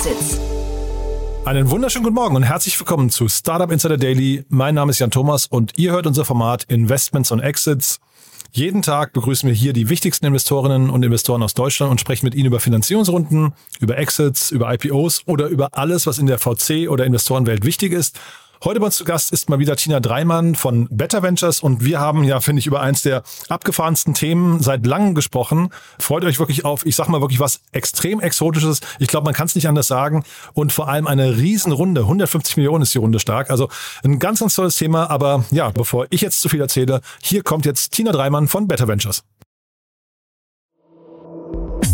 Exits. 0.00 0.40
Einen 1.44 1.68
wunderschönen 1.68 2.04
guten 2.04 2.14
Morgen 2.14 2.34
und 2.34 2.42
herzlich 2.42 2.80
willkommen 2.80 3.10
zu 3.10 3.28
Startup 3.28 3.70
Insider 3.70 3.98
Daily. 3.98 4.46
Mein 4.48 4.74
Name 4.74 4.92
ist 4.92 4.98
Jan 4.98 5.10
Thomas 5.10 5.46
und 5.46 5.76
ihr 5.76 5.92
hört 5.92 6.06
unser 6.06 6.24
Format 6.24 6.64
Investments 6.68 7.30
und 7.32 7.40
Exits. 7.40 8.00
Jeden 8.50 8.80
Tag 8.80 9.12
begrüßen 9.12 9.46
wir 9.46 9.54
hier 9.54 9.74
die 9.74 9.90
wichtigsten 9.90 10.24
Investorinnen 10.24 10.88
und 10.88 11.02
Investoren 11.02 11.42
aus 11.42 11.52
Deutschland 11.52 11.90
und 11.90 12.00
sprechen 12.00 12.24
mit 12.24 12.34
ihnen 12.34 12.46
über 12.46 12.60
Finanzierungsrunden, 12.60 13.52
über 13.78 13.98
Exits, 13.98 14.50
über 14.50 14.72
IPOs 14.72 15.24
oder 15.26 15.48
über 15.48 15.68
alles, 15.72 16.06
was 16.06 16.16
in 16.16 16.24
der 16.24 16.38
VC 16.38 16.88
oder 16.88 17.04
Investorenwelt 17.04 17.66
wichtig 17.66 17.92
ist. 17.92 18.18
Heute 18.62 18.78
bei 18.78 18.86
uns 18.86 18.96
zu 18.96 19.04
Gast 19.04 19.32
ist 19.32 19.48
mal 19.48 19.58
wieder 19.58 19.74
Tina 19.74 20.00
Dreimann 20.00 20.54
von 20.54 20.86
Better 20.90 21.22
Ventures 21.22 21.60
und 21.60 21.82
wir 21.82 21.98
haben 21.98 22.24
ja, 22.24 22.40
finde 22.40 22.60
ich, 22.60 22.66
über 22.66 22.82
eins 22.82 23.00
der 23.00 23.22
abgefahrensten 23.48 24.12
Themen 24.12 24.60
seit 24.60 24.84
langem 24.84 25.14
gesprochen. 25.14 25.70
Freut 25.98 26.26
euch 26.26 26.38
wirklich 26.38 26.66
auf, 26.66 26.84
ich 26.84 26.94
sag 26.94 27.08
mal 27.08 27.22
wirklich 27.22 27.40
was 27.40 27.62
extrem 27.72 28.20
Exotisches. 28.20 28.80
Ich 28.98 29.08
glaube, 29.08 29.24
man 29.24 29.32
kann 29.32 29.46
es 29.46 29.54
nicht 29.54 29.66
anders 29.66 29.86
sagen. 29.86 30.24
Und 30.52 30.74
vor 30.74 30.88
allem 30.88 31.06
eine 31.06 31.38
Riesenrunde. 31.38 32.02
150 32.02 32.58
Millionen 32.58 32.82
ist 32.82 32.92
die 32.92 32.98
Runde 32.98 33.18
stark. 33.18 33.48
Also 33.48 33.70
ein 34.04 34.18
ganz, 34.18 34.40
ganz 34.40 34.56
tolles 34.56 34.76
Thema. 34.76 35.08
Aber 35.08 35.46
ja, 35.50 35.70
bevor 35.70 36.06
ich 36.10 36.20
jetzt 36.20 36.42
zu 36.42 36.50
viel 36.50 36.60
erzähle, 36.60 37.00
hier 37.22 37.42
kommt 37.42 37.64
jetzt 37.64 37.92
Tina 37.92 38.12
Dreimann 38.12 38.46
von 38.46 38.68
Better 38.68 38.88
Ventures. 38.88 39.24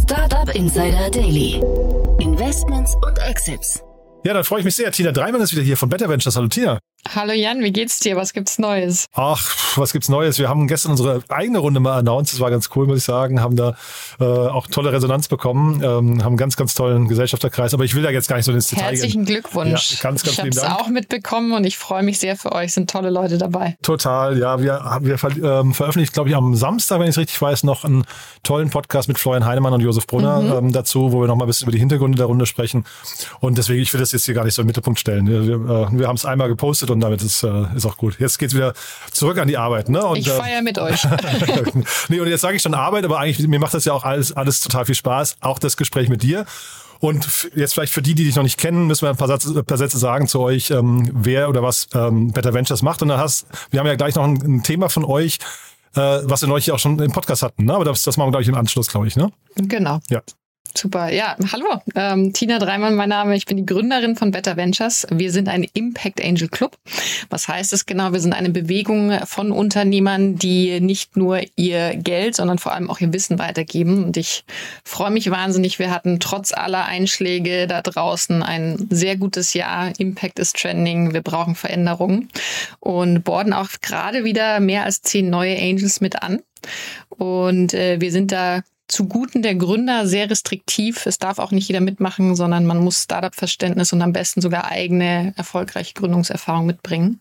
Startup 0.02 0.52
Insider 0.52 1.10
Daily. 1.12 1.62
Investments 2.18 2.92
und 3.06 3.18
Exits. 3.18 3.85
Ja, 4.26 4.34
dann 4.34 4.42
freue 4.42 4.58
ich 4.58 4.64
mich 4.64 4.74
sehr. 4.74 4.90
Tina 4.90 5.12
Dreimann 5.12 5.40
ist 5.40 5.52
wieder 5.52 5.62
hier 5.62 5.76
von 5.76 5.88
Better 5.88 6.08
Ventures. 6.08 6.34
Hallo 6.34 6.48
Tina. 6.48 6.80
Hallo 7.14 7.32
Jan, 7.32 7.62
wie 7.62 7.72
geht's 7.72 8.00
dir? 8.00 8.16
Was 8.16 8.32
gibt's 8.32 8.58
Neues? 8.58 9.06
Ach, 9.14 9.54
was 9.76 9.92
gibt's 9.92 10.08
Neues? 10.08 10.38
Wir 10.38 10.48
haben 10.48 10.66
gestern 10.66 10.90
unsere 10.92 11.22
eigene 11.28 11.58
Runde 11.58 11.78
mal 11.78 11.98
announced. 11.98 12.34
Das 12.34 12.40
war 12.40 12.50
ganz 12.50 12.70
cool, 12.74 12.86
muss 12.86 12.98
ich 12.98 13.04
sagen. 13.04 13.40
Haben 13.40 13.56
da 13.56 13.76
äh, 14.18 14.24
auch 14.24 14.66
tolle 14.66 14.92
Resonanz 14.92 15.28
bekommen. 15.28 15.82
Ähm, 15.82 15.84
haben 15.84 16.26
einen 16.26 16.36
ganz, 16.36 16.56
ganz 16.56 16.74
tollen 16.74 17.06
Gesellschafterkreis. 17.08 17.74
Aber 17.74 17.84
ich 17.84 17.94
will 17.94 18.02
da 18.02 18.10
jetzt 18.10 18.28
gar 18.28 18.36
nicht 18.36 18.46
so 18.46 18.52
ins 18.52 18.68
Detail 18.68 18.90
Herzlichen 18.90 19.24
gehen. 19.24 19.42
Glückwunsch. 19.42 19.92
Ja, 19.92 19.98
ganz, 20.02 20.22
ganz 20.22 20.32
ich 20.32 20.38
habe 20.40 20.48
es 20.48 20.62
auch 20.62 20.88
mitbekommen 20.88 21.52
und 21.52 21.64
ich 21.64 21.78
freue 21.78 22.02
mich 22.02 22.18
sehr 22.18 22.36
für 22.36 22.52
euch. 22.52 22.72
Sind 22.72 22.90
tolle 22.90 23.10
Leute 23.10 23.38
dabei. 23.38 23.76
Total, 23.82 24.38
ja. 24.38 24.60
Wir, 24.60 24.98
wir 25.02 25.18
ver 25.18 25.30
ähm, 25.36 25.74
veröffentlichen, 25.74 26.12
glaube 26.12 26.30
ich, 26.30 26.36
am 26.36 26.54
Samstag, 26.54 26.98
wenn 26.98 27.06
ich 27.06 27.10
es 27.10 27.18
richtig 27.18 27.40
weiß, 27.40 27.64
noch 27.64 27.84
einen 27.84 28.04
tollen 28.42 28.70
Podcast 28.70 29.08
mit 29.08 29.18
Florian 29.18 29.44
Heinemann 29.44 29.72
und 29.72 29.80
Josef 29.80 30.06
Brunner 30.06 30.40
mhm. 30.40 30.52
ähm, 30.52 30.72
dazu, 30.72 31.12
wo 31.12 31.20
wir 31.20 31.28
noch 31.28 31.36
mal 31.36 31.44
ein 31.44 31.48
bisschen 31.48 31.66
über 31.66 31.72
die 31.72 31.78
Hintergründe 31.78 32.16
der 32.16 32.26
Runde 32.26 32.46
sprechen. 32.46 32.84
Und 33.40 33.58
deswegen, 33.58 33.82
ich 33.82 33.92
will 33.92 34.00
das 34.00 34.12
jetzt 34.12 34.24
hier 34.24 34.34
gar 34.34 34.44
nicht 34.44 34.54
so 34.54 34.62
im 34.62 34.66
Mittelpunkt 34.66 34.98
stellen. 34.98 35.26
Wir, 35.28 35.46
wir, 35.46 35.54
äh, 35.54 35.98
wir 35.98 36.08
haben 36.08 36.16
es 36.16 36.24
einmal 36.24 36.48
gepostet 36.48 36.90
und 36.90 36.95
damit 37.00 37.22
ist 37.22 37.42
äh, 37.42 37.64
ist 37.74 37.86
auch 37.86 37.96
gut. 37.96 38.18
Jetzt 38.18 38.38
geht's 38.38 38.54
wieder 38.54 38.74
zurück 39.12 39.38
an 39.38 39.48
die 39.48 39.56
Arbeit. 39.56 39.88
Ne? 39.88 40.04
Und, 40.04 40.18
ich 40.18 40.28
feiere 40.28 40.62
mit 40.62 40.78
euch. 40.78 41.04
nee, 42.08 42.20
und 42.20 42.28
jetzt 42.28 42.40
sage 42.40 42.56
ich 42.56 42.62
schon 42.62 42.74
Arbeit, 42.74 43.04
aber 43.04 43.18
eigentlich, 43.18 43.46
mir 43.48 43.58
macht 43.58 43.74
das 43.74 43.84
ja 43.84 43.92
auch 43.92 44.04
alles, 44.04 44.32
alles 44.32 44.60
total 44.60 44.86
viel 44.86 44.94
Spaß. 44.94 45.36
Auch 45.40 45.58
das 45.58 45.76
Gespräch 45.76 46.08
mit 46.08 46.22
dir. 46.22 46.46
Und 46.98 47.50
jetzt 47.54 47.74
vielleicht 47.74 47.92
für 47.92 48.02
die, 48.02 48.14
die 48.14 48.24
dich 48.24 48.36
noch 48.36 48.42
nicht 48.42 48.58
kennen, 48.58 48.86
müssen 48.86 49.02
wir 49.02 49.10
ein 49.10 49.16
paar 49.16 49.28
Sätze, 49.28 49.62
paar 49.62 49.78
Sätze 49.78 49.98
sagen 49.98 50.28
zu 50.28 50.40
euch, 50.40 50.70
ähm, 50.70 51.10
wer 51.12 51.48
oder 51.48 51.62
was 51.62 51.88
ähm, 51.94 52.32
Better 52.32 52.54
Ventures 52.54 52.82
macht. 52.82 53.02
Und 53.02 53.08
dann 53.08 53.20
hast, 53.20 53.46
wir 53.70 53.80
haben 53.80 53.86
ja 53.86 53.96
gleich 53.96 54.14
noch 54.14 54.24
ein, 54.24 54.36
ein 54.42 54.62
Thema 54.62 54.88
von 54.88 55.04
euch, 55.04 55.38
äh, 55.94 56.00
was 56.00 56.40
wir 56.40 56.48
neulich 56.48 56.72
auch 56.72 56.78
schon 56.78 56.98
im 56.98 57.12
Podcast 57.12 57.42
hatten. 57.42 57.64
Ne? 57.66 57.74
Aber 57.74 57.84
das, 57.84 58.02
das 58.02 58.16
machen 58.16 58.28
wir, 58.28 58.32
glaube 58.32 58.42
ich, 58.42 58.48
im 58.48 58.54
Anschluss, 58.54 58.88
glaube 58.88 59.06
ich. 59.06 59.16
Ne? 59.16 59.30
Genau. 59.56 60.00
Ja. 60.08 60.22
Super. 60.74 61.10
Ja, 61.12 61.36
hallo. 61.52 61.80
Ähm, 61.94 62.32
Tina 62.32 62.58
Dreimann, 62.58 62.94
mein 62.94 63.08
Name. 63.08 63.36
Ich 63.36 63.46
bin 63.46 63.56
die 63.56 63.66
Gründerin 63.66 64.16
von 64.16 64.30
Better 64.30 64.56
Ventures. 64.56 65.06
Wir 65.10 65.30
sind 65.30 65.48
ein 65.48 65.66
Impact 65.74 66.22
Angel 66.22 66.48
Club. 66.48 66.76
Was 67.30 67.48
heißt 67.48 67.72
es 67.72 67.86
genau? 67.86 68.12
Wir 68.12 68.20
sind 68.20 68.32
eine 68.32 68.50
Bewegung 68.50 69.18
von 69.26 69.52
Unternehmern, 69.52 70.36
die 70.36 70.80
nicht 70.80 71.16
nur 71.16 71.40
ihr 71.56 71.96
Geld, 71.96 72.36
sondern 72.36 72.58
vor 72.58 72.72
allem 72.72 72.90
auch 72.90 73.00
ihr 73.00 73.12
Wissen 73.12 73.38
weitergeben. 73.38 74.04
Und 74.04 74.16
ich 74.16 74.44
freue 74.84 75.10
mich 75.10 75.30
wahnsinnig. 75.30 75.78
Wir 75.78 75.90
hatten 75.90 76.20
trotz 76.20 76.52
aller 76.52 76.84
Einschläge 76.84 77.66
da 77.66 77.82
draußen 77.82 78.42
ein 78.42 78.86
sehr 78.90 79.16
gutes 79.16 79.54
Jahr. 79.54 79.92
Impact 79.98 80.38
ist 80.38 80.56
trending. 80.56 81.12
Wir 81.12 81.22
brauchen 81.22 81.54
Veränderungen 81.54 82.28
und 82.80 83.24
borden 83.24 83.52
auch 83.52 83.68
gerade 83.82 84.24
wieder 84.24 84.60
mehr 84.60 84.84
als 84.84 85.02
zehn 85.02 85.30
neue 85.30 85.56
Angels 85.58 86.00
mit 86.00 86.22
an. 86.22 86.40
Und 87.08 87.74
äh, 87.74 88.00
wir 88.00 88.12
sind 88.12 88.32
da 88.32 88.62
zuguten 88.88 89.42
der 89.42 89.54
Gründer 89.54 90.06
sehr 90.06 90.30
restriktiv. 90.30 91.06
Es 91.06 91.18
darf 91.18 91.38
auch 91.38 91.50
nicht 91.50 91.68
jeder 91.68 91.80
mitmachen, 91.80 92.36
sondern 92.36 92.66
man 92.66 92.78
muss 92.78 93.02
Startup-Verständnis 93.02 93.92
und 93.92 94.02
am 94.02 94.12
besten 94.12 94.40
sogar 94.40 94.66
eigene 94.66 95.32
erfolgreiche 95.36 95.94
Gründungserfahrung 95.94 96.66
mitbringen. 96.66 97.20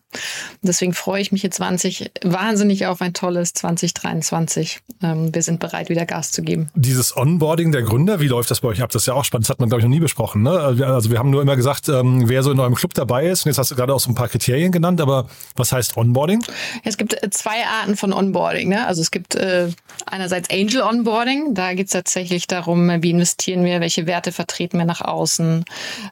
deswegen 0.62 0.94
freue 0.94 1.20
ich 1.20 1.32
mich 1.32 1.42
jetzt 1.42 1.56
20, 1.56 2.10
wahnsinnig 2.22 2.86
auf 2.86 3.00
ein 3.00 3.14
tolles 3.14 3.52
2023. 3.54 4.80
Ähm, 5.02 5.34
wir 5.34 5.42
sind 5.42 5.58
bereit, 5.58 5.88
wieder 5.88 6.06
Gas 6.06 6.32
zu 6.32 6.42
geben. 6.42 6.70
Dieses 6.74 7.16
Onboarding 7.16 7.72
der 7.72 7.82
Gründer, 7.82 8.20
wie 8.20 8.28
läuft 8.28 8.50
das 8.50 8.60
bei 8.60 8.68
euch 8.68 8.82
ab? 8.82 8.90
Das 8.90 9.02
ist 9.02 9.06
ja 9.06 9.14
auch 9.14 9.24
spannend. 9.24 9.46
Das 9.46 9.50
hat 9.50 9.60
man, 9.60 9.68
glaube 9.68 9.80
ich, 9.80 9.84
noch 9.84 9.90
nie 9.90 10.00
besprochen. 10.00 10.42
Ne? 10.42 10.50
Also 10.50 11.10
wir 11.10 11.18
haben 11.18 11.30
nur 11.30 11.42
immer 11.42 11.56
gesagt, 11.56 11.88
ähm, 11.88 12.28
wer 12.28 12.42
so 12.42 12.52
in 12.52 12.60
eurem 12.60 12.74
Club 12.74 12.94
dabei 12.94 13.26
ist. 13.26 13.44
Und 13.44 13.50
jetzt 13.50 13.58
hast 13.58 13.70
du 13.70 13.74
gerade 13.74 13.92
auch 13.92 14.00
so 14.00 14.10
ein 14.10 14.14
paar 14.14 14.28
Kriterien 14.28 14.70
genannt. 14.70 15.00
Aber 15.00 15.26
was 15.56 15.72
heißt 15.72 15.96
Onboarding? 15.96 16.44
Es 16.84 16.96
gibt 16.96 17.20
äh, 17.22 17.30
zwei 17.30 17.66
Arten 17.66 17.96
von 17.96 18.12
Onboarding. 18.12 18.68
Ne? 18.68 18.86
Also 18.86 19.02
es 19.02 19.10
gibt 19.10 19.34
äh, 19.34 19.68
einerseits 20.06 20.50
Angel 20.50 20.82
Onboarding. 20.82 21.54
Da 21.56 21.72
geht 21.72 21.86
es 21.86 21.92
tatsächlich 21.92 22.46
darum, 22.46 23.02
wie 23.02 23.10
investieren 23.10 23.64
wir, 23.64 23.80
welche 23.80 24.06
Werte 24.06 24.30
vertreten 24.30 24.76
wir 24.78 24.84
nach 24.84 25.00
außen, 25.00 25.64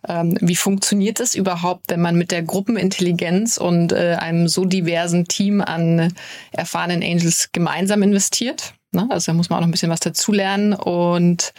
ähm, 0.08 0.38
wie 0.40 0.56
funktioniert 0.56 1.20
es 1.20 1.34
überhaupt, 1.34 1.90
wenn 1.90 2.00
man 2.00 2.16
mit 2.16 2.30
der 2.30 2.42
Gruppenintelligenz 2.42 3.58
und 3.58 3.92
äh, 3.92 4.16
einem 4.18 4.48
so 4.48 4.64
diversen 4.64 5.26
Team 5.26 5.60
an 5.60 6.14
erfahrenen 6.50 7.02
Angels 7.02 7.50
gemeinsam 7.52 8.02
investiert. 8.02 8.72
Ne? 8.92 9.06
Also 9.10 9.32
da 9.32 9.36
muss 9.36 9.50
man 9.50 9.58
auch 9.58 9.60
noch 9.60 9.68
ein 9.68 9.72
bisschen 9.72 9.90
was 9.90 10.00
dazulernen 10.00 10.72
und 10.72 11.52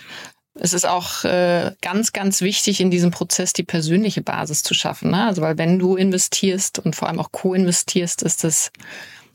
es 0.55 0.73
ist 0.73 0.87
auch 0.87 1.23
äh, 1.25 1.73
ganz, 1.81 2.11
ganz 2.11 2.41
wichtig, 2.41 2.79
in 2.79 2.89
diesem 2.89 3.11
Prozess 3.11 3.53
die 3.53 3.63
persönliche 3.63 4.21
Basis 4.21 4.63
zu 4.63 4.73
schaffen. 4.73 5.11
Ne? 5.11 5.27
Also, 5.27 5.41
weil 5.41 5.57
wenn 5.57 5.77
du 5.77 5.95
investierst 5.95 6.79
und 6.79 6.95
vor 6.95 7.09
allem 7.09 7.19
auch 7.19 7.31
co-investierst, 7.31 8.23
ist 8.23 8.45
das 8.45 8.71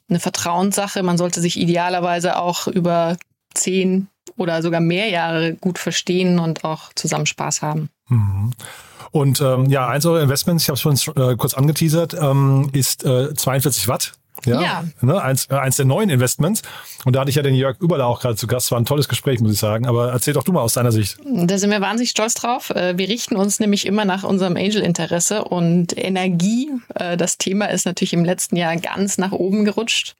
eine 0.08 0.18
Vertrauenssache. 0.18 1.02
Man 1.02 1.18
sollte 1.18 1.40
sich 1.40 1.58
idealerweise 1.58 2.38
auch 2.38 2.66
über 2.66 3.16
zehn 3.54 4.08
oder 4.40 4.62
sogar 4.62 4.80
mehr 4.80 5.08
Jahre 5.08 5.54
gut 5.54 5.78
verstehen 5.78 6.38
und 6.38 6.64
auch 6.64 6.92
zusammen 6.94 7.26
Spaß 7.26 7.62
haben. 7.62 7.90
Mhm. 8.08 8.52
Und 9.12 9.40
ähm, 9.40 9.66
ja, 9.66 9.88
eins 9.88 10.06
eurer 10.06 10.22
Investments, 10.22 10.64
ich 10.64 10.68
habe 10.68 10.74
es 10.74 11.02
schon 11.02 11.14
äh, 11.16 11.36
kurz 11.36 11.54
angeteasert, 11.54 12.14
ähm, 12.14 12.70
ist 12.72 13.04
äh, 13.04 13.34
42 13.34 13.88
Watt. 13.88 14.12
Ja, 14.46 14.62
ja. 14.62 14.84
Ne, 15.02 15.20
eins, 15.20 15.48
äh, 15.50 15.54
eins 15.54 15.76
der 15.76 15.84
neuen 15.84 16.08
Investments. 16.08 16.62
Und 17.04 17.14
da 17.14 17.20
hatte 17.20 17.30
ich 17.30 17.36
ja 17.36 17.42
den 17.42 17.54
Jörg 17.54 17.78
Überler 17.80 18.06
auch 18.06 18.20
gerade 18.20 18.36
zu 18.36 18.46
Gast. 18.46 18.70
War 18.70 18.78
ein 18.78 18.86
tolles 18.86 19.08
Gespräch, 19.08 19.40
muss 19.40 19.52
ich 19.52 19.58
sagen. 19.58 19.86
Aber 19.86 20.12
erzähl 20.12 20.32
doch 20.32 20.44
du 20.44 20.52
mal 20.52 20.62
aus 20.62 20.74
deiner 20.74 20.92
Sicht. 20.92 21.18
Da 21.24 21.58
sind 21.58 21.70
wir 21.70 21.80
wahnsinnig 21.80 22.10
stolz 22.10 22.34
drauf. 22.34 22.70
Äh, 22.70 22.96
wir 22.96 23.08
richten 23.08 23.36
uns 23.36 23.60
nämlich 23.60 23.84
immer 23.84 24.04
nach 24.04 24.24
unserem 24.24 24.56
Angel-Interesse 24.56 25.44
und 25.44 25.96
Energie. 25.98 26.70
Äh, 26.94 27.16
das 27.16 27.36
Thema 27.36 27.66
ist 27.66 27.84
natürlich 27.84 28.14
im 28.14 28.24
letzten 28.24 28.56
Jahr 28.56 28.76
ganz 28.76 29.18
nach 29.18 29.32
oben 29.32 29.64
gerutscht. 29.64 30.14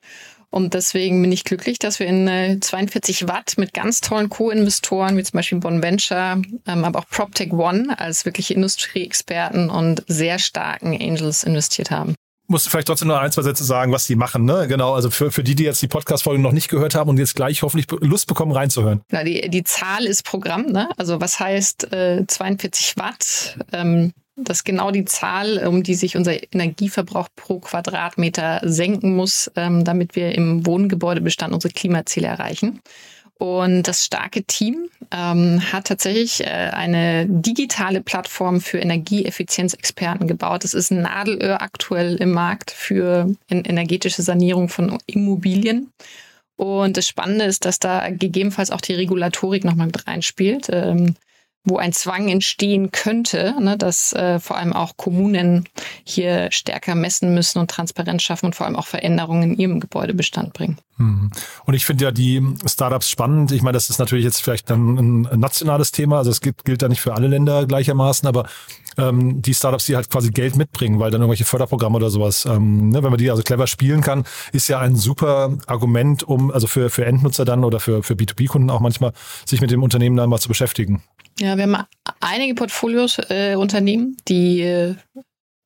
Und 0.50 0.74
deswegen 0.74 1.22
bin 1.22 1.30
ich 1.30 1.44
glücklich, 1.44 1.78
dass 1.78 2.00
wir 2.00 2.06
in 2.06 2.60
42 2.60 3.22
äh, 3.22 3.28
Watt 3.28 3.54
mit 3.56 3.72
ganz 3.72 4.00
tollen 4.00 4.28
Co-Investoren, 4.28 5.16
wie 5.16 5.22
zum 5.22 5.38
Beispiel 5.38 5.58
Bonventure, 5.58 6.42
ähm, 6.66 6.84
aber 6.84 6.98
auch 6.98 7.08
PropTech 7.08 7.52
One 7.52 7.98
als 7.98 8.24
wirkliche 8.24 8.54
Industrieexperten 8.54 9.70
und 9.70 10.02
sehr 10.08 10.38
starken 10.38 10.92
Angels 11.00 11.44
investiert 11.44 11.90
haben 11.90 12.14
musst 12.50 12.66
du 12.66 12.70
vielleicht 12.70 12.88
trotzdem 12.88 13.08
noch 13.08 13.18
ein, 13.18 13.30
zwei 13.30 13.42
Sätze 13.42 13.62
sagen, 13.62 13.92
was 13.92 14.06
die 14.06 14.16
machen, 14.16 14.44
ne? 14.44 14.66
Genau, 14.66 14.92
also 14.94 15.08
für, 15.08 15.30
für 15.30 15.44
die, 15.44 15.54
die 15.54 15.62
jetzt 15.62 15.80
die 15.82 15.88
Podcast-Folge 15.88 16.42
noch 16.42 16.50
nicht 16.50 16.68
gehört 16.68 16.96
haben 16.96 17.08
und 17.08 17.16
jetzt 17.16 17.36
gleich 17.36 17.62
hoffentlich 17.62 17.86
Lust 18.00 18.26
bekommen, 18.26 18.50
reinzuhören. 18.50 19.02
Na, 19.10 19.22
die, 19.22 19.48
die 19.48 19.62
Zahl 19.62 20.04
ist 20.04 20.24
Programm, 20.24 20.66
ne? 20.66 20.88
Also 20.96 21.20
was 21.20 21.38
heißt 21.38 21.92
äh, 21.92 22.26
42 22.26 22.96
Watt? 22.96 23.56
Ähm, 23.72 24.12
das 24.44 24.58
ist 24.58 24.64
genau 24.64 24.90
die 24.90 25.04
Zahl, 25.04 25.66
um 25.66 25.82
die 25.82 25.94
sich 25.94 26.16
unser 26.16 26.34
Energieverbrauch 26.52 27.28
pro 27.36 27.60
Quadratmeter 27.60 28.60
senken 28.62 29.16
muss, 29.16 29.50
ähm, 29.56 29.84
damit 29.84 30.16
wir 30.16 30.34
im 30.34 30.66
Wohngebäudebestand 30.66 31.54
unsere 31.54 31.72
Klimaziele 31.72 32.26
erreichen. 32.26 32.80
Und 33.40 33.84
das 33.84 34.04
starke 34.04 34.42
Team 34.42 34.90
ähm, 35.10 35.62
hat 35.72 35.86
tatsächlich 35.86 36.44
äh, 36.44 36.50
eine 36.50 37.24
digitale 37.26 38.02
Plattform 38.02 38.60
für 38.60 38.78
Energieeffizienzexperten 38.78 40.28
gebaut. 40.28 40.62
Das 40.62 40.74
ist 40.74 40.90
ein 40.90 41.00
Nadelöhr 41.00 41.62
aktuell 41.62 42.16
im 42.16 42.32
Markt 42.32 42.70
für 42.70 43.34
energetische 43.48 44.20
Sanierung 44.20 44.68
von 44.68 44.98
Immobilien. 45.06 45.90
Und 46.56 46.98
das 46.98 47.08
Spannende 47.08 47.46
ist, 47.46 47.64
dass 47.64 47.78
da 47.78 48.10
gegebenenfalls 48.10 48.70
auch 48.70 48.82
die 48.82 48.92
Regulatorik 48.92 49.64
nochmal 49.64 49.86
mit 49.86 50.06
reinspielt. 50.06 50.68
Ähm, 50.70 51.14
wo 51.64 51.76
ein 51.76 51.92
Zwang 51.92 52.28
entstehen 52.28 52.90
könnte, 52.90 53.54
ne, 53.60 53.76
dass 53.76 54.12
äh, 54.14 54.40
vor 54.40 54.56
allem 54.56 54.72
auch 54.72 54.96
Kommunen 54.96 55.68
hier 56.04 56.50
stärker 56.50 56.94
messen 56.94 57.34
müssen 57.34 57.58
und 57.58 57.70
Transparenz 57.70 58.22
schaffen 58.22 58.46
und 58.46 58.56
vor 58.56 58.66
allem 58.66 58.76
auch 58.76 58.86
Veränderungen 58.86 59.52
in 59.52 59.58
ihrem 59.58 59.80
Gebäudebestand 59.80 60.54
bringen. 60.54 60.78
Mhm. 60.96 61.30
Und 61.66 61.74
ich 61.74 61.84
finde 61.84 62.04
ja 62.04 62.10
die 62.12 62.42
Startups 62.64 63.10
spannend. 63.10 63.52
Ich 63.52 63.62
meine, 63.62 63.76
das 63.76 63.90
ist 63.90 63.98
natürlich 63.98 64.24
jetzt 64.24 64.42
vielleicht 64.42 64.70
ein, 64.70 65.26
ein 65.26 65.40
nationales 65.40 65.92
Thema, 65.92 66.18
also 66.18 66.30
es 66.30 66.40
gilt, 66.40 66.64
gilt 66.64 66.80
da 66.80 66.88
nicht 66.88 67.00
für 67.00 67.14
alle 67.14 67.28
Länder 67.28 67.66
gleichermaßen, 67.66 68.26
aber 68.26 68.48
ähm, 68.98 69.42
die 69.42 69.54
Startups, 69.54 69.86
die 69.86 69.96
halt 69.96 70.10
quasi 70.10 70.30
Geld 70.30 70.56
mitbringen, 70.56 70.98
weil 70.98 71.10
dann 71.10 71.20
irgendwelche 71.20 71.44
Förderprogramme 71.44 71.96
oder 71.96 72.10
sowas, 72.10 72.44
ähm, 72.46 72.90
ne, 72.90 73.02
wenn 73.02 73.10
man 73.10 73.18
die 73.18 73.30
also 73.30 73.42
clever 73.42 73.66
spielen 73.66 74.00
kann, 74.00 74.24
ist 74.52 74.68
ja 74.68 74.80
ein 74.80 74.96
super 74.96 75.58
Argument, 75.66 76.22
um 76.22 76.50
also 76.50 76.66
für, 76.66 76.90
für 76.90 77.04
Endnutzer 77.04 77.44
dann 77.44 77.64
oder 77.64 77.80
für, 77.80 78.02
für 78.02 78.14
B2B-Kunden 78.14 78.70
auch 78.70 78.80
manchmal 78.80 79.12
sich 79.46 79.60
mit 79.60 79.70
dem 79.70 79.82
Unternehmen 79.82 80.16
dann 80.16 80.30
mal 80.30 80.38
zu 80.38 80.48
beschäftigen. 80.48 81.02
Ja, 81.38 81.56
wir 81.56 81.64
haben 81.64 81.86
einige 82.20 82.54
Portfolios 82.54 83.18
äh, 83.30 83.54
Unternehmen, 83.54 84.16
die 84.28 84.60
äh, 84.62 84.94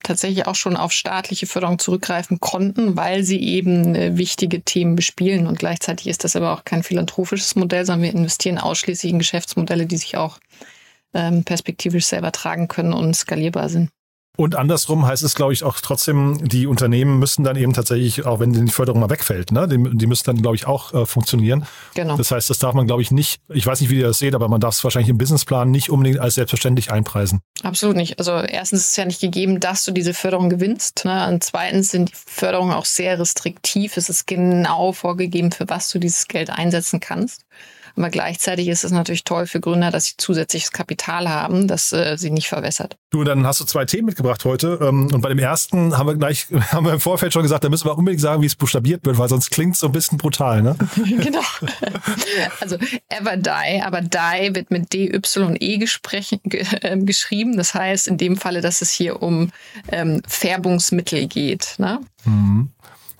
tatsächlich 0.04 0.46
auch 0.46 0.54
schon 0.54 0.76
auf 0.76 0.92
staatliche 0.92 1.46
Förderung 1.46 1.78
zurückgreifen 1.78 2.38
konnten, 2.38 2.96
weil 2.96 3.24
sie 3.24 3.40
eben 3.42 3.94
äh, 3.94 4.16
wichtige 4.16 4.62
Themen 4.62 4.94
bespielen. 4.94 5.46
Und 5.46 5.58
gleichzeitig 5.58 6.06
ist 6.06 6.22
das 6.22 6.36
aber 6.36 6.52
auch 6.52 6.64
kein 6.64 6.82
philanthropisches 6.82 7.56
Modell, 7.56 7.84
sondern 7.84 8.02
wir 8.02 8.12
investieren 8.12 8.58
ausschließlich 8.58 9.12
in 9.12 9.18
Geschäftsmodelle, 9.18 9.86
die 9.86 9.96
sich 9.96 10.16
auch 10.16 10.38
ähm, 11.14 11.44
perspektivisch 11.44 12.06
selber 12.06 12.32
tragen 12.32 12.68
können 12.68 12.92
und 12.92 13.14
skalierbar 13.14 13.68
sind. 13.68 13.90
Und 14.36 14.56
andersrum 14.56 15.06
heißt 15.06 15.22
es, 15.22 15.36
glaube 15.36 15.52
ich, 15.52 15.62
auch 15.62 15.78
trotzdem, 15.80 16.38
die 16.42 16.66
Unternehmen 16.66 17.20
müssen 17.20 17.44
dann 17.44 17.54
eben 17.54 17.72
tatsächlich, 17.72 18.26
auch 18.26 18.40
wenn 18.40 18.52
die 18.52 18.72
Förderung 18.72 19.00
mal 19.00 19.10
wegfällt, 19.10 19.52
ne, 19.52 19.68
die, 19.68 19.96
die 19.96 20.06
müssen 20.08 20.24
dann, 20.24 20.42
glaube 20.42 20.56
ich, 20.56 20.66
auch 20.66 20.92
äh, 20.92 21.06
funktionieren. 21.06 21.66
Genau. 21.94 22.16
Das 22.16 22.32
heißt, 22.32 22.50
das 22.50 22.58
darf 22.58 22.74
man, 22.74 22.88
glaube 22.88 23.00
ich, 23.00 23.12
nicht, 23.12 23.40
ich 23.48 23.64
weiß 23.64 23.80
nicht, 23.80 23.90
wie 23.90 23.98
ihr 23.98 24.08
das 24.08 24.18
seht, 24.18 24.34
aber 24.34 24.48
man 24.48 24.60
darf 24.60 24.74
es 24.74 24.82
wahrscheinlich 24.82 25.08
im 25.08 25.18
Businessplan 25.18 25.70
nicht 25.70 25.88
unbedingt 25.88 26.18
als 26.18 26.34
selbstverständlich 26.34 26.90
einpreisen. 26.90 27.42
Absolut 27.62 27.94
nicht. 27.94 28.18
Also 28.18 28.32
erstens 28.32 28.80
ist 28.80 28.88
es 28.90 28.96
ja 28.96 29.04
nicht 29.04 29.20
gegeben, 29.20 29.60
dass 29.60 29.84
du 29.84 29.92
diese 29.92 30.14
Förderung 30.14 30.50
gewinnst. 30.50 31.04
Ne? 31.04 31.28
Und 31.28 31.44
zweitens 31.44 31.92
sind 31.92 32.10
die 32.10 32.14
Förderungen 32.14 32.72
auch 32.72 32.86
sehr 32.86 33.20
restriktiv. 33.20 33.96
Es 33.96 34.08
ist 34.08 34.26
genau 34.26 34.90
vorgegeben, 34.90 35.52
für 35.52 35.68
was 35.68 35.90
du 35.90 36.00
dieses 36.00 36.26
Geld 36.26 36.50
einsetzen 36.50 36.98
kannst. 36.98 37.44
Aber 37.96 38.10
gleichzeitig 38.10 38.68
ist 38.68 38.84
es 38.84 38.90
natürlich 38.90 39.24
toll 39.24 39.46
für 39.46 39.60
Gründer, 39.60 39.90
dass 39.90 40.06
sie 40.06 40.14
zusätzliches 40.16 40.72
Kapital 40.72 41.28
haben, 41.28 41.68
das 41.68 41.92
äh, 41.92 42.16
sie 42.16 42.30
nicht 42.30 42.48
verwässert. 42.48 42.96
Du, 43.10 43.22
dann 43.22 43.46
hast 43.46 43.60
du 43.60 43.64
zwei 43.64 43.84
Themen 43.84 44.06
mitgebracht 44.06 44.44
heute. 44.44 44.78
Ähm, 44.82 45.08
und 45.12 45.20
bei 45.20 45.28
dem 45.28 45.38
ersten 45.38 45.96
haben 45.96 46.08
wir 46.08 46.16
gleich, 46.16 46.46
haben 46.72 46.86
wir 46.86 46.92
im 46.92 47.00
Vorfeld 47.00 47.32
schon 47.32 47.42
gesagt, 47.42 47.62
da 47.62 47.68
müssen 47.68 47.86
wir 47.86 47.96
unbedingt 47.96 48.20
sagen, 48.20 48.42
wie 48.42 48.46
es 48.46 48.56
buchstabiert 48.56 49.06
wird, 49.06 49.18
weil 49.18 49.28
sonst 49.28 49.50
klingt 49.50 49.74
es 49.74 49.80
so 49.80 49.86
ein 49.86 49.92
bisschen 49.92 50.18
brutal, 50.18 50.62
ne? 50.62 50.76
genau. 50.96 51.40
Also 52.60 52.76
Ever 53.08 53.36
Die, 53.36 53.82
aber 53.82 54.00
Die 54.00 54.54
wird 54.54 54.70
mit 54.70 54.92
D-Y-E 54.92 55.74
äh, 55.74 56.98
geschrieben. 56.98 57.56
Das 57.56 57.74
heißt 57.74 58.08
in 58.08 58.18
dem 58.18 58.36
Falle, 58.36 58.60
dass 58.60 58.82
es 58.82 58.90
hier 58.90 59.22
um 59.22 59.52
ähm, 59.92 60.22
Färbungsmittel 60.26 61.26
geht. 61.26 61.74
Ne? 61.78 62.00
Mhm. 62.24 62.70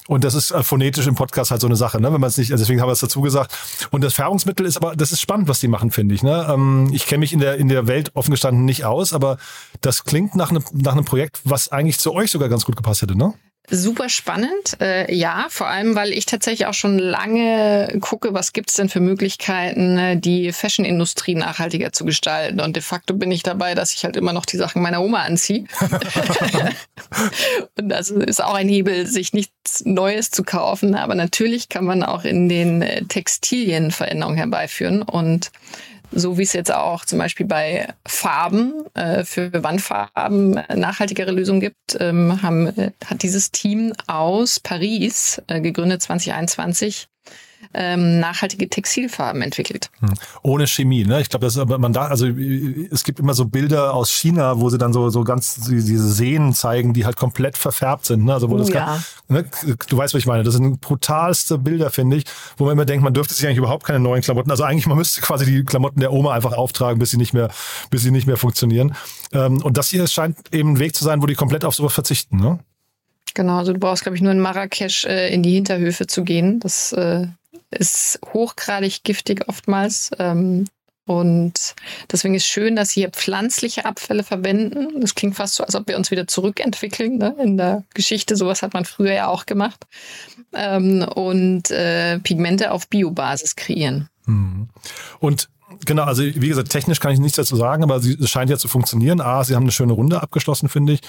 Und 0.07 0.23
das 0.23 0.35
ist 0.35 0.51
äh, 0.51 0.63
phonetisch 0.63 1.07
im 1.07 1.15
Podcast 1.15 1.51
halt 1.51 1.63
so 1.63 1.67
eine 1.67 1.77
Sache, 1.77 2.01
ne? 2.01 2.13
wenn 2.13 2.21
man 2.21 2.29
es 2.29 2.37
nicht, 2.37 2.53
also 2.53 2.63
deswegen 2.63 2.81
haben 2.81 2.89
wir 2.89 2.93
es 2.93 3.01
dazu 3.01 3.23
gesagt. 3.23 3.57
Und 3.91 4.05
das 4.05 4.15
Färbungsmittel 4.15 4.67
ist 4.67 4.77
aber, 4.77 4.95
das 4.95 5.13
ist 5.13 5.21
spannend, 5.21 5.49
was 5.49 5.61
die 5.61 5.69
machen, 5.69 5.91
finde 5.91 6.15
ich. 6.15 6.23
Ne? 6.23 6.47
Ähm, 6.51 6.91
ich 6.93 7.07
kenne 7.07 7.21
mich 7.21 7.33
in 7.33 7.41
der, 7.41 7.57
in 7.57 7.69
der 7.69 7.87
Welt 7.87 8.11
offen 8.15 8.31
gestanden 8.31 8.67
nicht 8.67 8.85
aus, 8.85 9.15
aber 9.15 9.39
das 9.81 10.05
klingt 10.05 10.37
nach 10.37 10.51
einem, 10.51 10.63
nach 10.73 10.93
einem 10.93 11.07
Projekt, 11.07 11.41
was 11.45 11.73
eigentlich 11.73 11.99
zu 11.99 12.13
euch 12.13 12.31
sogar 12.31 12.51
ganz 12.51 12.67
gut 12.67 12.77
gepasst 12.77 13.03
hätte, 13.03 13.17
ne? 13.17 13.33
Super 13.71 14.11
spannend, 14.11 14.79
äh, 14.81 15.13
ja, 15.15 15.47
vor 15.49 15.69
allem, 15.69 15.95
weil 15.95 16.13
ich 16.13 16.27
tatsächlich 16.27 16.67
auch 16.67 16.75
schon 16.75 16.99
lange 16.99 17.97
gucke, 18.01 18.35
was 18.35 18.53
gibt's 18.53 18.75
denn 18.75 18.91
für 18.91 19.01
Möglichkeiten, 19.01 19.97
äh, 19.97 20.17
die 20.19 20.53
Fashion-Industrie 20.53 21.35
nachhaltiger 21.35 21.91
zu 21.91 22.05
gestalten. 22.05 22.61
Und 22.61 22.77
de 22.77 22.83
facto 22.83 23.15
bin 23.15 23.31
ich 23.31 23.43
dabei, 23.43 23.75
dass 23.75 23.95
ich 23.95 24.05
halt 24.05 24.17
immer 24.17 24.35
noch 24.35 24.45
die 24.45 24.59
Sachen 24.59 24.83
meiner 24.83 25.01
Oma 25.01 25.23
anziehe. 25.23 25.65
und 27.79 27.89
das 27.89 28.11
ist 28.11 28.45
auch 28.45 28.55
ein 28.55 28.69
Hebel, 28.69 29.07
sich 29.07 29.33
nichts 29.33 29.83
Neues 29.87 30.31
zu 30.31 30.43
kaufen. 30.45 30.95
Aber 30.95 31.15
natürlich 31.15 31.71
kann 31.71 31.87
man 31.87 32.03
auch 32.03 32.25
in 32.25 32.51
den 32.51 32.83
äh, 32.83 33.05
Textilien 33.05 33.91
Veränderungen 33.91 34.37
herbeiführen. 34.37 35.01
Und 35.01 35.51
so 36.15 36.39
wie 36.39 36.43
es 36.43 36.53
jetzt 36.53 36.73
auch 36.73 37.05
zum 37.05 37.19
Beispiel 37.19 37.47
bei 37.47 37.89
Farben 38.07 38.73
äh, 38.95 39.25
für 39.25 39.53
Wandfarben 39.63 40.61
nachhaltigere 40.75 41.33
Lösungen 41.33 41.61
gibt, 41.61 41.97
ähm, 42.01 42.43
haben, 42.43 42.67
äh, 42.69 42.93
hat 43.05 43.23
dieses 43.23 43.51
Team 43.51 43.93
aus 44.07 44.61
Paris 44.61 45.43
äh, 45.49 45.61
gegründet 45.61 46.03
2021 46.03 47.09
ähm, 47.73 48.21
nachhaltige 48.21 48.69
Textilfarben 48.69 49.43
entwickelt. 49.43 49.91
Hm. 50.01 50.15
Ohne 50.43 50.67
Chemie, 50.67 51.05
ne? 51.05 51.21
Ich 51.21 51.29
glaube, 51.29 51.47
das 51.47 51.55
ist 51.55 51.61
aber 51.61 51.79
man 51.79 51.93
da, 51.93 52.07
also 52.07 52.27
es 52.27 53.05
gibt 53.05 53.21
immer 53.21 53.35
so 53.35 53.47
Bilder 53.47 53.95
aus 53.95 54.11
China, 54.11 54.61
wo 54.61 54.71
sie 54.71 54.79
dann 54.79 54.93
so 54.93 55.11
so 55.11 55.25
ganz 55.25 55.55
diese 55.55 56.13
Seen 56.13 56.53
zeigen, 56.53 56.93
die 56.93 57.05
halt 57.05 57.17
komplett 57.17 57.57
verfärbt 57.57 58.07
sind. 58.07 58.25
Ne? 58.25 58.35
Also 58.35 58.51
wo 58.51 58.55
oh, 58.55 58.59
das 58.59 58.69
ja. 58.69 58.85
kann, 58.85 59.05
ne? 59.29 59.45
du 59.89 59.97
weißt, 59.97 60.15
was 60.15 60.19
ich 60.19 60.27
meine. 60.27 60.43
Das 60.43 60.55
sind 60.55 60.81
brutalste 60.81 61.59
Bilder, 61.59 61.91
finde 61.91 62.17
ich, 62.17 62.25
wo 62.57 62.65
man 62.65 62.73
immer 62.73 62.85
denkt, 62.85 63.03
man 63.03 63.15
dürfte 63.15 63.35
sich 63.35 63.47
eigentlich 63.47 63.59
überhaupt 63.59 63.85
keine 63.85 64.01
neuen 64.01 64.23
Klamotten. 64.23 64.51
Also 64.51 64.65
eigentlich 64.65 64.87
man 64.87 64.99
müsste 64.99 65.21
quasi 65.21 65.47
die 65.47 65.65
Klamotten 65.65 66.01
der 66.01 66.13
Oma 66.13 66.33
einfach 66.33 66.53
auftragen, 66.53 66.99
bis 66.99 67.11
sie 67.11 67.17
nicht 67.17 67.33
mehr, 67.33 67.49
bis 67.91 68.03
sie 68.03 68.11
nicht 68.11 68.27
mehr 68.27 68.37
funktionieren. 68.37 68.95
Ähm, 69.33 69.63
und 69.63 69.77
das 69.77 69.89
hier 69.89 70.07
scheint 70.07 70.37
eben 70.53 70.73
ein 70.73 70.79
Weg 70.79 70.95
zu 70.95 71.05
sein, 71.05 71.23
wo 71.23 71.27
die 71.27 71.35
komplett 71.35 71.65
auf 71.65 71.75
sowas 71.75 71.93
verzichten. 71.93 72.39
Ne? 72.39 72.59
Genau, 73.35 73.59
also 73.59 73.73
du 73.73 73.81
brauchst, 73.81 74.05
glaube 74.05 74.17
ich, 74.17 74.23
nur 74.23 74.33
in 74.33 74.41
Marrakesch 74.41 75.05
äh, 75.05 75.33
in 75.35 75.43
die 75.43 75.53
Hinterhöfe 75.53 76.07
zu 76.07 76.23
gehen. 76.23 76.61
Das 76.61 76.93
äh, 76.93 77.27
ist 77.71 78.19
hochgradig 78.33 79.03
giftig 79.05 79.49
oftmals. 79.49 80.11
Ähm, 80.19 80.67
und 81.07 81.75
deswegen 82.11 82.35
ist 82.35 82.47
schön, 82.47 82.77
dass 82.77 82.91
sie 82.91 83.01
hier 83.01 83.11
pflanzliche 83.11 83.85
Abfälle 83.85 84.25
verwenden. 84.25 85.01
Das 85.01 85.15
klingt 85.15 85.37
fast 85.37 85.55
so, 85.55 85.65
als 85.65 85.75
ob 85.75 85.87
wir 85.87 85.99
uns 85.99 86.11
wieder 86.11 86.27
zurückentwickeln 86.27 87.19
ne? 87.19 87.37
in 87.43 87.59
der 87.59 87.85
Geschichte. 87.93 88.37
Sowas 88.37 88.63
hat 88.63 88.73
man 88.73 88.87
früher 88.87 89.13
ja 89.13 89.27
auch 89.29 89.45
gemacht. 89.45 89.85
Ähm, 90.55 91.03
und 91.15 91.71
äh, 91.71 92.19
Pigmente 92.21 92.71
auf 92.71 92.89
Biobasis 92.89 93.57
kreieren. 93.57 94.09
Mhm. 94.27 94.69
Und 95.21 95.49
Genau, 95.87 96.05
also 96.05 96.23
wie 96.23 96.49
gesagt, 96.49 96.71
technisch 96.71 97.01
kann 97.01 97.13
ich 97.13 97.19
nichts 97.19 97.37
dazu 97.37 97.57
sagen, 97.57 97.83
aber 97.83 97.97
es 97.97 98.31
scheint 98.31 98.49
ja 98.49 98.57
zu 98.57 98.69
funktionieren. 98.69 99.21
A, 99.21 99.43
sie 99.45 99.55
haben 99.55 99.65
eine 99.65 99.73
schöne 99.73 99.93
Runde 99.93 100.23
abgeschlossen, 100.23 100.69
finde 100.69 100.95
ich. 100.95 101.01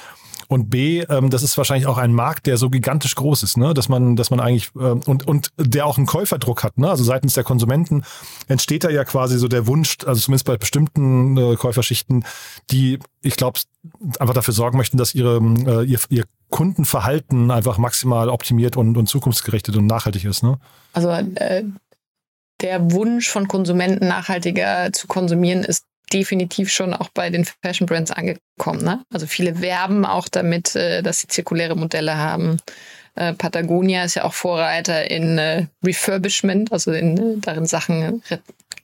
Und 0.47 0.69
B, 0.69 1.01
ähm, 1.01 1.29
das 1.29 1.43
ist 1.43 1.57
wahrscheinlich 1.57 1.87
auch 1.87 1.97
ein 1.97 2.13
Markt, 2.13 2.45
der 2.45 2.57
so 2.57 2.69
gigantisch 2.69 3.15
groß 3.15 3.43
ist, 3.43 3.57
ne? 3.57 3.73
dass 3.73 3.89
man, 3.89 4.15
dass 4.15 4.29
man 4.29 4.39
eigentlich 4.39 4.69
ähm, 4.79 5.01
und 5.05 5.27
und 5.27 5.49
der 5.57 5.85
auch 5.85 5.97
einen 5.97 6.05
Käuferdruck 6.05 6.63
hat, 6.63 6.77
ne? 6.77 6.89
Also 6.89 7.03
seitens 7.03 7.33
der 7.33 7.43
Konsumenten 7.43 8.03
entsteht 8.47 8.83
da 8.83 8.89
ja 8.89 9.03
quasi 9.03 9.37
so 9.37 9.47
der 9.47 9.67
Wunsch, 9.67 9.97
also 10.05 10.21
zumindest 10.21 10.45
bei 10.45 10.57
bestimmten 10.57 11.37
äh, 11.37 11.55
Käuferschichten, 11.55 12.25
die, 12.71 12.99
ich 13.21 13.35
glaube, 13.35 13.59
einfach 14.19 14.33
dafür 14.33 14.53
sorgen 14.53 14.77
möchten, 14.77 14.97
dass 14.97 15.15
ihre 15.15 15.37
äh, 15.37 15.85
ihr, 15.85 15.99
ihr 16.09 16.25
Kundenverhalten 16.49 17.51
einfach 17.51 17.77
maximal 17.77 18.29
optimiert 18.29 18.77
und, 18.77 18.97
und 18.97 19.07
zukunftsgerichtet 19.07 19.75
und 19.75 19.87
nachhaltig 19.87 20.25
ist. 20.25 20.43
Ne? 20.43 20.57
Also 20.93 21.09
äh, 21.09 21.63
der 22.61 22.91
Wunsch 22.91 23.29
von 23.29 23.47
Konsumenten 23.47 24.07
nachhaltiger 24.07 24.91
zu 24.93 25.07
konsumieren 25.07 25.63
ist 25.63 25.85
definitiv 26.11 26.71
schon 26.71 26.93
auch 26.93 27.09
bei 27.09 27.29
den 27.29 27.45
Fashion 27.45 27.87
Brands 27.87 28.11
angekommen. 28.11 28.83
Ne? 28.83 29.03
Also 29.13 29.27
viele 29.27 29.61
werben 29.61 30.05
auch 30.05 30.27
damit, 30.27 30.75
äh, 30.75 31.01
dass 31.01 31.21
sie 31.21 31.27
zirkuläre 31.27 31.75
Modelle 31.75 32.17
haben. 32.17 32.57
Äh, 33.15 33.33
Patagonia 33.33 34.03
ist 34.03 34.15
ja 34.15 34.23
auch 34.23 34.33
Vorreiter 34.33 35.09
in 35.09 35.37
äh, 35.37 35.67
Refurbishment, 35.83 36.71
also 36.71 36.91
in, 36.91 37.41
darin 37.41 37.65
Sachen 37.65 38.21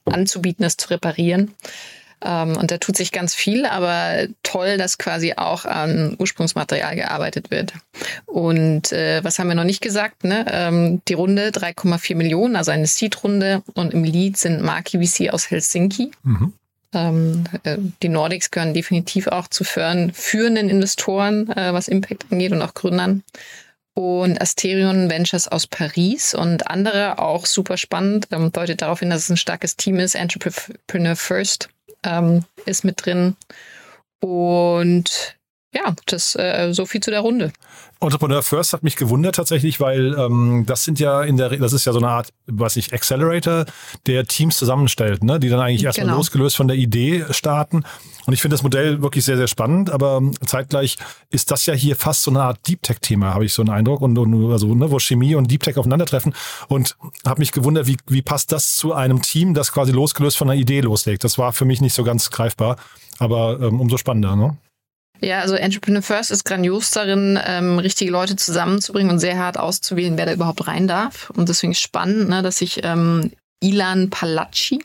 anzubieten, 0.06 0.66
es 0.66 0.78
zu 0.78 0.90
reparieren. 0.90 1.54
Ähm, 2.24 2.56
und 2.58 2.72
da 2.72 2.78
tut 2.78 2.96
sich 2.96 3.12
ganz 3.12 3.34
viel, 3.34 3.66
aber 3.66 4.28
toll, 4.44 4.78
dass 4.78 4.98
quasi 4.98 5.34
auch 5.34 5.66
an 5.66 6.16
Ursprungsmaterial 6.20 6.96
gearbeitet 6.96 7.52
wird. 7.52 7.74
Und 8.26 8.92
äh, 8.92 9.24
was 9.24 9.40
haben 9.40 9.48
wir 9.48 9.56
noch 9.56 9.64
nicht 9.64 9.82
gesagt? 9.82 10.24
Ne? 10.24 10.46
Ähm, 10.50 11.02
die 11.08 11.14
Runde 11.14 11.50
3,4 11.50 12.16
Millionen, 12.16 12.56
also 12.56 12.72
eine 12.72 12.88
Seed-Runde. 12.88 13.64
Und 13.74 13.94
im 13.94 14.04
Lead 14.04 14.38
sind 14.38 14.62
Marki 14.62 15.06
VC 15.06 15.34
aus 15.34 15.50
Helsinki. 15.50 16.12
Mhm. 16.24 16.54
Ähm, 16.94 17.46
äh, 17.64 17.78
die 18.02 18.10
Nordics 18.10 18.52
gehören 18.52 18.74
definitiv 18.74 19.28
auch 19.28 19.48
zu 19.48 19.64
führenden 19.64 20.70
Investoren, 20.70 21.50
äh, 21.50 21.74
was 21.74 21.88
Impact 21.88 22.26
angeht 22.32 22.52
und 22.52 22.62
auch 22.62 22.74
Gründern. 22.74 23.24
Und 23.94 24.42
Asterion 24.42 25.10
Ventures 25.10 25.50
aus 25.50 25.68
Paris 25.68 26.34
und 26.34 26.68
andere 26.68 27.20
auch 27.20 27.46
super 27.46 27.78
spannend. 27.78 28.28
Ähm, 28.32 28.52
deutet 28.52 28.82
darauf 28.82 29.00
hin, 29.00 29.10
dass 29.10 29.24
es 29.24 29.30
ein 29.30 29.38
starkes 29.38 29.76
Team 29.76 30.00
ist. 30.00 30.16
Entrepreneur 30.16 31.16
First 31.16 31.70
ähm, 32.04 32.46
ist 32.66 32.84
mit 32.84 33.06
drin. 33.06 33.36
Und 34.20 35.36
ja, 35.74 35.96
das 36.06 36.36
äh, 36.36 36.74
so 36.74 36.86
viel 36.86 37.02
zu 37.02 37.12
der 37.12 37.22
Runde. 37.22 37.54
Entrepreneur 38.02 38.42
First 38.42 38.74
hat 38.74 38.84
mich 38.84 38.96
gewundert 38.96 39.36
tatsächlich, 39.36 39.80
weil 39.80 40.16
ähm, 40.18 40.64
das 40.66 40.84
sind 40.84 41.00
ja 41.00 41.22
in 41.22 41.38
der 41.38 41.50
das 41.58 41.72
ist 41.72 41.86
ja 41.86 41.94
so 41.94 42.00
eine 42.00 42.10
Art, 42.10 42.34
was 42.48 42.76
ich 42.76 42.94
Accelerator, 42.94 43.66
der 44.08 44.26
Teams 44.26 44.58
zusammenstellt, 44.58 45.24
ne, 45.24 45.40
die 45.40 45.50
dann 45.50 45.60
eigentlich 45.60 45.84
erstmal 45.84 46.08
genau. 46.08 46.18
losgelöst 46.18 46.58
von 46.58 46.68
der 46.68 46.78
Idee 46.78 47.26
starten. 47.30 47.84
Und 48.26 48.34
ich 48.34 48.42
finde 48.42 48.56
das 48.56 48.64
Modell 48.64 49.02
wirklich 49.02 49.24
sehr 49.24 49.38
sehr 49.38 49.48
spannend, 49.48 49.92
aber 49.92 50.22
zeitgleich 50.46 50.98
ist 51.30 51.52
das 51.52 51.66
ja 51.68 51.74
hier 51.74 51.96
fast 51.96 52.24
so 52.24 52.32
eine 52.32 52.42
Art 52.42 52.68
Deep 52.68 52.82
Tech 52.82 52.98
Thema, 53.02 53.34
habe 53.34 53.46
ich 53.46 53.54
so 53.54 53.62
einen 53.62 53.70
Eindruck 53.70 54.02
und, 54.02 54.18
und 54.18 54.52
also 54.52 54.74
ne, 54.74 54.92
wo 54.92 55.00
Chemie 55.00 55.36
und 55.36 55.50
Deep 55.50 55.64
Tech 55.64 55.78
aufeinandertreffen 55.78 56.34
und 56.68 56.98
habe 57.26 57.40
mich 57.40 57.52
gewundert, 57.52 57.88
wie 57.88 57.98
wie 58.08 58.22
passt 58.22 58.52
das 58.52 58.76
zu 58.76 58.94
einem 58.94 59.22
Team, 59.22 59.54
das 59.54 59.72
quasi 59.72 59.92
losgelöst 59.92 60.38
von 60.38 60.50
einer 60.50 60.60
Idee 60.60 60.82
loslegt. 60.82 61.24
Das 61.24 61.38
war 61.38 61.54
für 61.54 61.66
mich 61.66 61.80
nicht 61.82 61.94
so 61.94 62.04
ganz 62.04 62.32
greifbar, 62.32 62.78
aber 63.20 63.60
ähm, 63.62 63.80
umso 63.80 63.98
spannender, 63.98 64.36
ne? 64.36 64.58
Ja, 65.22 65.40
also 65.40 65.56
Entrepreneur 65.56 66.02
First 66.02 66.32
ist 66.32 66.44
grandios 66.46 66.92
darin, 66.92 67.40
ähm, 67.46 67.78
richtige 67.78 68.12
Leute 68.12 68.36
zusammenzubringen 68.36 69.12
und 69.12 69.20
sehr 69.20 69.38
hart 69.38 69.58
auszuwählen, 69.58 70.18
wer 70.18 70.26
da 70.26 70.34
überhaupt 70.34 70.68
rein 70.68 70.88
darf. 70.88 71.30
Und 71.32 71.48
deswegen 71.48 71.72
ist 71.72 71.80
spannend, 71.80 72.28
ne, 72.28 72.42
dass 72.42 72.58
sich 72.58 72.82
ähm, 72.84 73.32
Ilan 73.60 74.10
Palacci, 74.10 74.84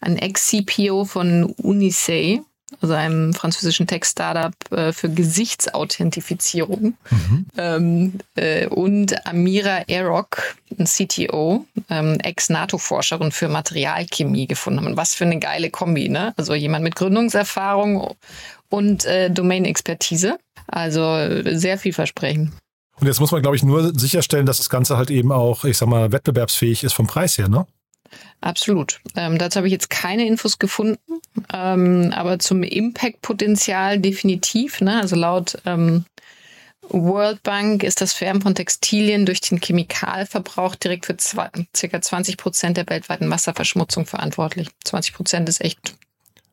ein 0.00 0.18
Ex-CPO 0.18 1.06
von 1.06 1.44
Unisay, 1.44 2.42
also 2.82 2.94
einem 2.94 3.32
französischen 3.32 3.86
Tech-Startup 3.86 4.52
äh, 4.70 4.92
für 4.92 5.08
Gesichtsauthentifizierung. 5.08 6.94
Mhm. 7.10 7.46
Ähm, 7.56 8.12
äh, 8.36 8.66
und 8.66 9.26
Amira 9.26 9.84
Arock, 9.90 10.56
ein 10.78 10.84
CTO, 10.84 11.64
ähm, 11.88 12.20
Ex-NATO-Forscherin 12.20 13.32
für 13.32 13.48
Materialchemie 13.48 14.46
gefunden 14.46 14.80
haben. 14.80 14.86
Und 14.88 14.96
was 14.98 15.14
für 15.14 15.24
eine 15.24 15.38
geile 15.38 15.70
Kombi, 15.70 16.10
ne? 16.10 16.34
Also 16.36 16.54
jemand 16.54 16.84
mit 16.84 16.94
Gründungserfahrung 16.94 18.14
und 18.68 19.04
äh, 19.04 19.30
Domain-Expertise. 19.30 20.38
Also 20.66 21.42
sehr 21.56 21.78
vielversprechend. 21.78 22.52
Und 23.00 23.06
jetzt 23.06 23.20
muss 23.20 23.30
man, 23.30 23.42
glaube 23.42 23.56
ich, 23.56 23.62
nur 23.62 23.98
sicherstellen, 23.98 24.46
dass 24.46 24.58
das 24.58 24.70
Ganze 24.70 24.96
halt 24.96 25.10
eben 25.10 25.32
auch, 25.32 25.64
ich 25.64 25.78
sag 25.78 25.88
mal, 25.88 26.12
wettbewerbsfähig 26.12 26.84
ist 26.84 26.94
vom 26.94 27.06
Preis 27.06 27.38
her, 27.38 27.48
ne? 27.48 27.66
Absolut. 28.40 29.00
Ähm, 29.16 29.38
dazu 29.38 29.58
habe 29.58 29.66
ich 29.66 29.72
jetzt 29.72 29.90
keine 29.90 30.26
Infos 30.26 30.58
gefunden, 30.58 31.20
ähm, 31.52 32.12
aber 32.14 32.38
zum 32.38 32.62
Impact-Potenzial 32.62 33.98
definitiv. 33.98 34.80
Ne? 34.80 35.00
Also 35.00 35.16
laut 35.16 35.58
ähm, 35.66 36.04
World 36.88 37.42
Bank 37.42 37.82
ist 37.82 38.00
das 38.00 38.12
Färben 38.12 38.40
von 38.40 38.54
Textilien 38.54 39.26
durch 39.26 39.40
den 39.40 39.60
Chemikalverbrauch 39.60 40.74
direkt 40.76 41.06
für 41.06 41.16
zwei, 41.16 41.50
circa 41.76 42.00
20 42.00 42.36
Prozent 42.36 42.76
der 42.76 42.88
weltweiten 42.88 43.28
Wasserverschmutzung 43.28 44.06
verantwortlich. 44.06 44.68
20 44.84 45.14
Prozent 45.14 45.48
ist 45.48 45.60
echt. 45.60 45.94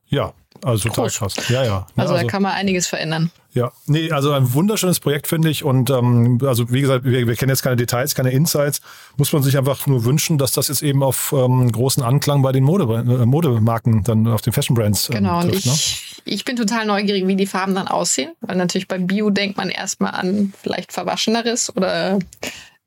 Ja, 0.08 0.34
also 0.64 0.90
total 0.90 1.06
Groß. 1.06 1.18
krass. 1.18 1.50
Ja, 1.50 1.64
ja. 1.64 1.88
Also, 1.96 2.14
also 2.14 2.24
da 2.24 2.30
kann 2.30 2.42
man 2.42 2.54
einiges 2.54 2.88
verändern. 2.88 3.32
Ja, 3.54 3.72
nee, 3.86 4.12
also 4.12 4.32
ein 4.32 4.54
wunderschönes 4.54 5.00
Projekt, 5.00 5.28
finde 5.28 5.50
ich. 5.50 5.64
Und 5.64 5.90
ähm, 5.90 6.40
also 6.46 6.72
wie 6.72 6.82
gesagt, 6.82 7.06
wir, 7.06 7.26
wir 7.26 7.36
kennen 7.36 7.50
jetzt 7.50 7.62
keine 7.64 7.78
Details, 7.78 8.14
keine 8.14 8.32
Insights. 8.32 8.82
Muss 9.16 9.32
man 9.32 9.44
sich 9.44 9.58
einfach 9.58 9.88
nur 9.88 10.04
wünschen, 10.04 10.38
dass 10.38 10.52
das 10.52 10.68
jetzt 10.68 10.84
eben 10.84 11.04
auf 11.04 11.34
ähm, 11.36 11.72
großen 11.72 12.04
Anklang 12.04 12.42
bei 12.42 12.52
den 12.52 12.64
Mode, 12.64 12.84
äh, 12.84 13.26
Modemarken, 13.26 14.04
dann 14.04 14.28
auf 14.28 14.42
den 14.42 14.54
Fashion 14.54 14.76
Brands. 14.76 15.10
Ähm, 15.10 15.16
genau, 15.16 15.42
trifft, 15.42 15.54
und 15.54 15.58
ich, 15.60 15.66
ne? 15.66 16.34
ich 16.34 16.46
bin 16.46 16.56
total 16.58 16.86
neugierig, 16.86 17.26
wie 17.28 17.36
die 17.36 17.48
Farben 17.48 17.76
dann 17.76 17.88
aussehen. 17.88 18.34
Weil 18.42 18.58
natürlich 18.58 18.88
bei 18.88 18.98
Bio 18.98 19.30
denkt 19.30 19.56
man 19.58 19.70
erstmal 19.70 20.12
an 20.12 20.54
vielleicht 20.62 20.92
Verwascheneres 20.92 21.74
oder 21.76 22.20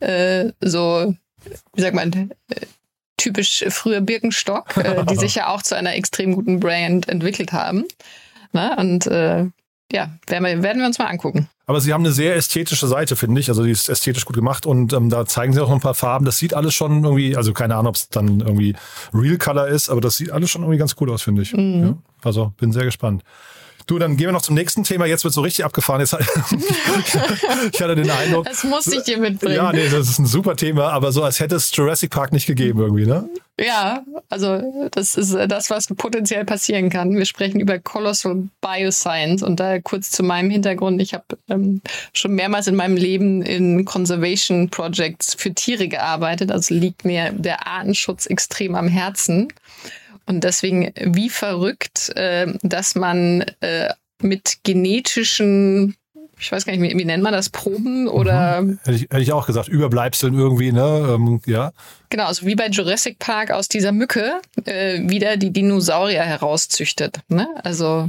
äh, 0.01 0.53
so, 0.61 1.15
wie 1.75 1.81
sagt 1.81 1.95
man, 1.95 2.13
äh, 2.51 2.67
typisch 3.19 3.65
früher 3.69 4.01
Birkenstock, 4.01 4.77
äh, 4.79 5.05
die 5.05 5.17
sich 5.17 5.35
ja 5.35 5.49
auch 5.49 5.63
zu 5.63 5.77
einer 5.77 5.95
extrem 5.95 6.35
guten 6.35 6.61
Brand 6.61 7.09
entwickelt 7.09 7.53
haben. 7.53 7.85
Na, 8.53 8.77
ne? 8.77 8.77
und 8.81 9.07
äh, 9.07 9.45
ja, 9.93 10.11
werden 10.27 10.45
wir, 10.45 10.63
werden 10.63 10.79
wir 10.81 10.87
uns 10.87 10.99
mal 10.99 11.07
angucken. 11.07 11.49
Aber 11.67 11.81
sie 11.83 11.93
haben 11.93 12.03
eine 12.03 12.13
sehr 12.13 12.35
ästhetische 12.35 12.87
Seite, 12.87 13.15
finde 13.15 13.41
ich. 13.41 13.51
Also 13.51 13.63
die 13.63 13.71
ist 13.71 13.91
ästhetisch 13.91 14.25
gut 14.25 14.37
gemacht 14.37 14.65
und 14.65 14.93
ähm, 14.95 15.11
da 15.11 15.27
zeigen 15.27 15.53
sie 15.53 15.63
auch 15.63 15.71
ein 15.71 15.81
paar 15.81 15.95
Farben. 15.95 16.25
Das 16.25 16.39
sieht 16.39 16.55
alles 16.55 16.75
schon 16.75 17.05
irgendwie, 17.05 17.37
also 17.37 17.53
keine 17.53 17.75
Ahnung, 17.75 17.91
ob 17.91 17.97
es 17.97 18.09
dann 18.09 18.41
irgendwie 18.41 18.75
Real 19.13 19.37
Color 19.37 19.69
ist, 19.69 19.91
aber 19.91 20.01
das 20.01 20.17
sieht 20.17 20.31
alles 20.31 20.51
schon 20.51 20.63
irgendwie 20.63 20.79
ganz 20.79 20.97
cool 21.01 21.11
aus, 21.11 21.23
finde 21.23 21.43
ich. 21.43 21.53
Mhm. 21.53 21.83
Ja, 21.83 21.95
also 22.25 22.53
bin 22.59 22.73
sehr 22.73 22.85
gespannt. 22.85 23.23
Du, 23.89 23.99
dann 23.99 24.19
gehen 24.19 24.27
wir 24.27 24.33
noch 24.33 24.43
zum 24.43 24.55
nächsten 24.55 24.85
Thema. 24.85 25.07
Jetzt 25.07 25.25
wird 25.25 25.33
so 25.33 25.41
richtig 25.41 25.65
abgefahren. 25.65 26.01
Jetzt, 26.01 26.13
ich 27.73 27.81
hatte 27.81 27.95
den 27.95 28.11
Eindruck. 28.11 28.45
Das 28.45 28.63
muss 28.63 28.87
ich 28.87 29.03
dir 29.05 29.17
mitbringen. 29.17 29.57
Ja, 29.57 29.73
nee, 29.73 29.89
das 29.89 30.11
ist 30.11 30.19
ein 30.19 30.27
super 30.27 30.57
Thema, 30.57 30.91
aber 30.91 31.11
so 31.11 31.23
als 31.23 31.41
hätte 31.41 31.57
es 31.57 31.75
Jurassic 31.75 32.11
Park 32.11 32.33
nicht 32.33 32.47
gegeben 32.47 32.81
irgendwie, 32.81 33.07
ne? 33.07 33.31
Ja, 33.59 34.05
also 34.29 34.91
das 34.91 35.17
ist 35.17 35.35
das, 35.35 35.71
was 35.71 35.87
potenziell 35.87 36.45
passieren 36.45 36.91
kann. 36.91 37.17
Wir 37.17 37.25
sprechen 37.25 37.61
über 37.61 37.79
Colossal 37.79 38.49
Bioscience 38.61 39.43
und 39.43 39.59
da 39.59 39.81
kurz 39.81 40.11
zu 40.11 40.23
meinem 40.23 40.51
Hintergrund. 40.51 41.01
Ich 41.01 41.15
habe 41.15 41.25
ähm, 41.49 41.81
schon 42.13 42.35
mehrmals 42.35 42.67
in 42.67 42.77
meinem 42.77 42.99
Leben 42.99 43.41
in 43.41 43.87
Conservation 43.87 44.69
Projects 44.69 45.35
für 45.35 45.55
Tiere 45.55 45.89
gearbeitet. 45.89 46.53
Also 46.53 46.75
liegt 46.75 47.07
mir 47.07 47.33
der 47.33 47.67
Artenschutz 47.67 48.27
extrem 48.27 48.75
am 48.75 48.87
Herzen. 48.87 49.49
Und 50.29 50.45
deswegen 50.45 50.93
wie 51.01 51.31
verrückt, 51.31 52.11
äh, 52.17 52.47
dass 52.63 52.95
man 52.95 53.41
äh, 53.61 53.89
mit 54.21 54.59
genetischen 54.63 55.97
ich 56.41 56.53
weiß 56.53 56.67
gar 56.67 56.77
nicht, 56.77 56.97
wie, 56.97 57.05
nennt 57.05 57.25
man 57.25 57.33
das, 57.33 57.49
Proben 57.49 58.07
oder? 58.07 58.63
Mhm. 58.63 58.79
Hätte, 58.85 58.97
ich, 58.97 59.03
hätte 59.03 59.21
ich 59.21 59.33
auch 59.33 59.47
gesagt, 59.47 59.69
Überbleibseln 59.69 60.35
irgendwie, 60.35 60.71
ne? 60.71 61.17
Ähm, 61.17 61.41
ja. 61.47 61.73
Genau, 62.11 62.27
also 62.27 62.47
wie 62.47 62.55
bei 62.55 62.69
Jurassic 62.69 63.19
Park 63.19 63.51
aus 63.51 63.67
dieser 63.67 63.91
Mücke 63.91 64.41
äh, 64.65 65.01
wieder 65.09 65.37
die 65.37 65.51
Dinosaurier 65.51 66.23
herauszüchtet. 66.23 67.21
Ne? 67.29 67.49
Also 67.65 68.09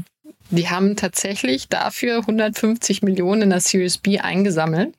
die 0.52 0.70
haben 0.70 0.96
tatsächlich 0.96 1.70
dafür 1.70 2.20
150 2.20 3.02
Millionen 3.02 3.44
in 3.44 3.50
der 3.50 3.62
Series 3.62 3.98
B 3.98 4.20
eingesammelt. 4.20 4.94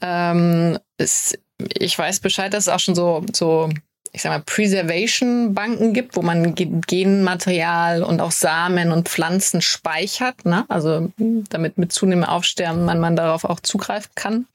Ähm, 0.00 0.78
es, 0.96 1.38
ich 1.78 1.98
weiß 1.98 2.20
Bescheid, 2.20 2.54
dass 2.54 2.64
es 2.64 2.72
auch 2.72 2.80
schon 2.80 2.94
so, 2.94 3.24
so 3.32 3.68
ich 4.12 4.22
sag 4.22 4.30
mal, 4.30 4.42
Preservation-Banken 4.44 5.92
gibt, 5.92 6.16
wo 6.16 6.22
man 6.22 6.54
Genmaterial 6.54 8.02
und 8.02 8.20
auch 8.20 8.32
Samen 8.32 8.92
und 8.92 9.08
Pflanzen 9.08 9.60
speichert, 9.60 10.44
ne? 10.44 10.64
also 10.68 11.12
damit 11.18 11.78
mit 11.78 11.92
zunehmendem 11.92 12.30
Aufsterben 12.30 12.84
man, 12.84 13.00
man 13.00 13.16
darauf 13.16 13.44
auch 13.44 13.60
zugreifen 13.60 14.10
kann. 14.14 14.46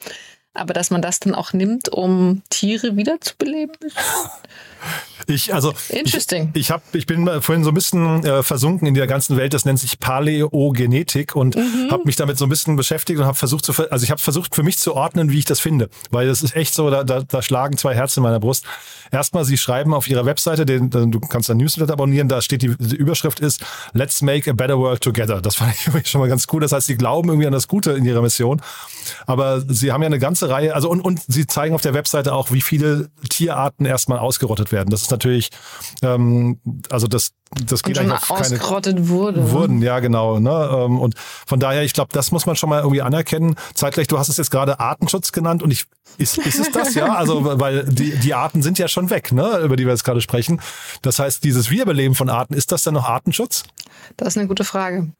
Aber 0.54 0.74
dass 0.74 0.92
man 0.92 1.02
das 1.02 1.20
dann 1.20 1.34
auch 1.34 1.54
nimmt, 1.54 1.90
um 1.90 2.44
Tiere 2.50 2.96
wiederzubeleben, 2.96 3.76
Ich, 5.28 5.54
also, 5.54 5.74
Interesting. 5.90 6.52
Ich, 6.54 6.62
ich, 6.62 6.72
hab, 6.72 6.84
ich 6.94 7.06
bin 7.06 7.26
vorhin 7.42 7.64
so 7.64 7.72
ein 7.72 7.74
bisschen 7.74 8.26
äh, 8.26 8.44
versunken 8.44 8.88
in 8.88 8.94
der 8.94 9.08
ganzen 9.08 9.38
Welt, 9.38 9.54
das 9.54 9.66
nennt 9.66 9.80
sich 9.80 10.00
Paläogenetik 10.00 11.36
und 11.36 11.56
mhm. 11.56 11.90
habe 11.92 12.04
mich 12.06 12.16
damit 12.16 12.38
so 12.38 12.46
ein 12.46 12.50
bisschen 12.50 12.76
beschäftigt 12.76 13.20
und 13.20 13.26
habe 13.26 13.38
versucht 13.38 13.66
zu, 13.66 13.74
also 13.90 14.04
ich 14.04 14.12
habe 14.12 14.22
versucht 14.22 14.56
für 14.56 14.64
mich 14.64 14.78
zu 14.78 14.96
ordnen, 14.96 15.32
wie 15.32 15.40
ich 15.40 15.46
das 15.46 15.60
finde, 15.60 15.90
weil 16.12 16.28
das 16.28 16.42
ist 16.42 16.56
echt 16.56 16.74
so, 16.74 16.90
da, 16.90 17.04
da, 17.04 17.22
da 17.22 17.42
schlagen 17.42 17.78
zwei 17.78 17.96
Herzen 17.96 18.20
in 18.20 18.24
meiner 18.24 18.40
Brust. 18.40 18.66
Erstmal, 19.12 19.46
sie 19.46 19.58
schreiben 19.58 19.94
auf 19.94 20.10
ihrer 20.10 20.26
Webseite, 20.26 20.66
den, 20.66 20.90
du 20.90 21.20
kannst 21.20 21.50
ein 21.50 21.58
Newsletter 21.58 21.94
abonnieren, 21.94 22.28
da 22.28 22.42
steht 22.42 22.62
die, 22.62 22.76
die 22.78 22.96
Überschrift 22.96 23.40
ist 23.40 23.64
Let's 23.94 24.22
make 24.22 24.50
a 24.50 24.54
better 24.54 24.78
world 24.78 25.02
together. 25.02 25.42
Das 25.42 25.56
fand 25.56 25.74
ich 25.74 26.10
schon 26.10 26.20
mal 26.22 26.28
ganz 26.28 26.48
cool. 26.52 26.62
Das 26.62 26.72
heißt, 26.72 26.88
sie 26.88 26.96
glauben 26.96 27.30
irgendwie 27.30 27.48
an 27.48 27.54
das 27.54 27.68
Gute 27.68 27.92
in 27.92 28.06
ihrer 28.06 28.22
Mission. 28.22 28.62
Aber 29.26 29.62
sie 29.62 29.92
haben 29.92 30.02
ja 30.02 30.08
eine 30.08 30.20
ganze 30.20 30.50
Reihe, 30.50 30.74
also 30.74 30.90
und, 30.90 31.02
und 31.02 31.22
sie 31.28 31.48
zeigen 31.48 31.76
auf 31.76 31.82
der 31.82 31.94
Webseite 31.94 32.34
auch, 32.34 32.52
wie 32.52 32.62
viele 32.62 33.10
Tierarten 33.30 33.86
erstmal 33.86 34.20
ausgerottet 34.20 34.72
werden. 34.74 34.90
Das 34.90 35.04
ist 35.04 35.12
natürlich, 35.12 35.50
ähm, 36.02 36.60
also 36.90 37.08
das, 37.08 37.32
das 37.66 37.84
geht 37.84 37.98
und 37.98 38.04
eigentlich 38.04 38.22
auf 38.22 38.28
keine 38.28 38.42
ausgerottet 38.42 39.08
wurde. 39.08 39.40
Ne? 39.40 39.52
Wurden, 39.52 39.82
ja 39.82 40.00
genau. 40.00 40.40
Ne? 40.40 40.50
Ähm, 40.50 41.00
und 41.00 41.16
von 41.18 41.62
daher, 41.62 41.84
ich 41.84 41.94
glaube, 41.94 42.10
das 42.12 42.32
muss 42.32 42.46
man 42.46 42.58
schon 42.58 42.70
mal 42.70 42.82
irgendwie 42.82 43.02
anerkennen. 43.02 43.56
Zeitgleich, 43.74 44.08
du 44.08 44.20
hast 44.20 44.28
es 44.28 44.36
jetzt 44.36 44.52
gerade 44.52 44.82
Artenschutz 44.82 45.32
genannt 45.32 45.64
und 45.64 45.72
ich 45.72 45.86
ist, 46.18 46.38
ist 46.38 46.60
es 46.60 46.72
das 46.72 46.94
ja? 46.94 47.16
Also 47.16 47.60
weil 47.60 47.86
die, 47.86 48.12
die 48.18 48.34
Arten 48.34 48.62
sind 48.62 48.78
ja 48.78 48.88
schon 48.88 49.10
weg, 49.10 49.32
ne? 49.32 49.60
über 49.60 49.76
die 49.76 49.86
wir 49.86 49.94
jetzt 49.94 50.04
gerade 50.04 50.22
sprechen. 50.22 50.62
Das 51.02 51.20
heißt, 51.20 51.44
dieses 51.44 51.70
Wiederbeleben 51.70 52.16
von 52.16 52.30
Arten, 52.30 52.54
ist 52.54 52.72
das 52.72 52.84
dann 52.84 52.94
noch 52.94 53.08
Artenschutz? 53.08 53.64
Das 54.18 54.30
ist 54.30 54.38
eine 54.38 54.48
gute 54.48 54.64
Frage. 54.64 55.12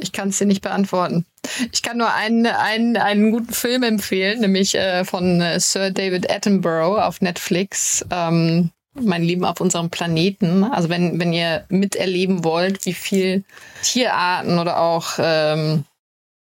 Ich 0.00 0.12
kann 0.12 0.30
es 0.30 0.38
dir 0.38 0.46
nicht 0.46 0.62
beantworten. 0.62 1.26
Ich 1.72 1.82
kann 1.82 1.98
nur 1.98 2.12
einen, 2.12 2.46
einen, 2.46 2.96
einen 2.96 3.32
guten 3.32 3.52
Film 3.52 3.82
empfehlen, 3.82 4.40
nämlich 4.40 4.74
äh, 4.74 5.04
von 5.04 5.40
äh, 5.40 5.60
Sir 5.60 5.90
David 5.90 6.30
Attenborough 6.30 6.98
auf 7.02 7.20
Netflix. 7.20 8.04
Ähm, 8.10 8.70
mein 8.94 9.22
Leben 9.22 9.44
auf 9.44 9.60
unserem 9.60 9.90
Planeten. 9.90 10.64
Also 10.64 10.88
wenn, 10.88 11.18
wenn 11.18 11.32
ihr 11.32 11.64
miterleben 11.68 12.44
wollt, 12.44 12.86
wie 12.86 12.94
viel 12.94 13.44
Tierarten 13.82 14.58
oder 14.58 14.80
auch 14.80 15.14
ähm, 15.18 15.84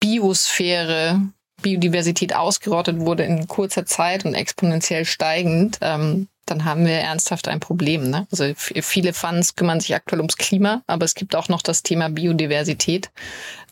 Biosphäre, 0.01 1.21
Biodiversität 1.63 2.35
ausgerottet 2.35 2.99
wurde 3.01 3.25
in 3.25 3.47
kurzer 3.47 3.87
Zeit 3.87 4.25
und 4.25 4.35
exponentiell 4.35 5.05
steigend, 5.05 5.79
ähm, 5.83 6.29
dann 6.47 6.65
haben 6.65 6.85
wir 6.85 6.95
ernsthaft 6.95 7.49
ein 7.49 7.61
Problem. 7.61 8.11
Ne? 8.11 8.27
Also 8.31 8.53
viele 8.57 9.13
Funds 9.13 9.55
kümmern 9.55 9.81
sich 9.81 9.95
aktuell 9.95 10.21
ums 10.21 10.37
Klima, 10.37 10.83
aber 10.87 11.05
es 11.05 11.15
gibt 11.15 11.37
auch 11.37 11.49
noch 11.49 11.63
das 11.63 11.83
Thema 11.83 12.09
Biodiversität, 12.09 13.11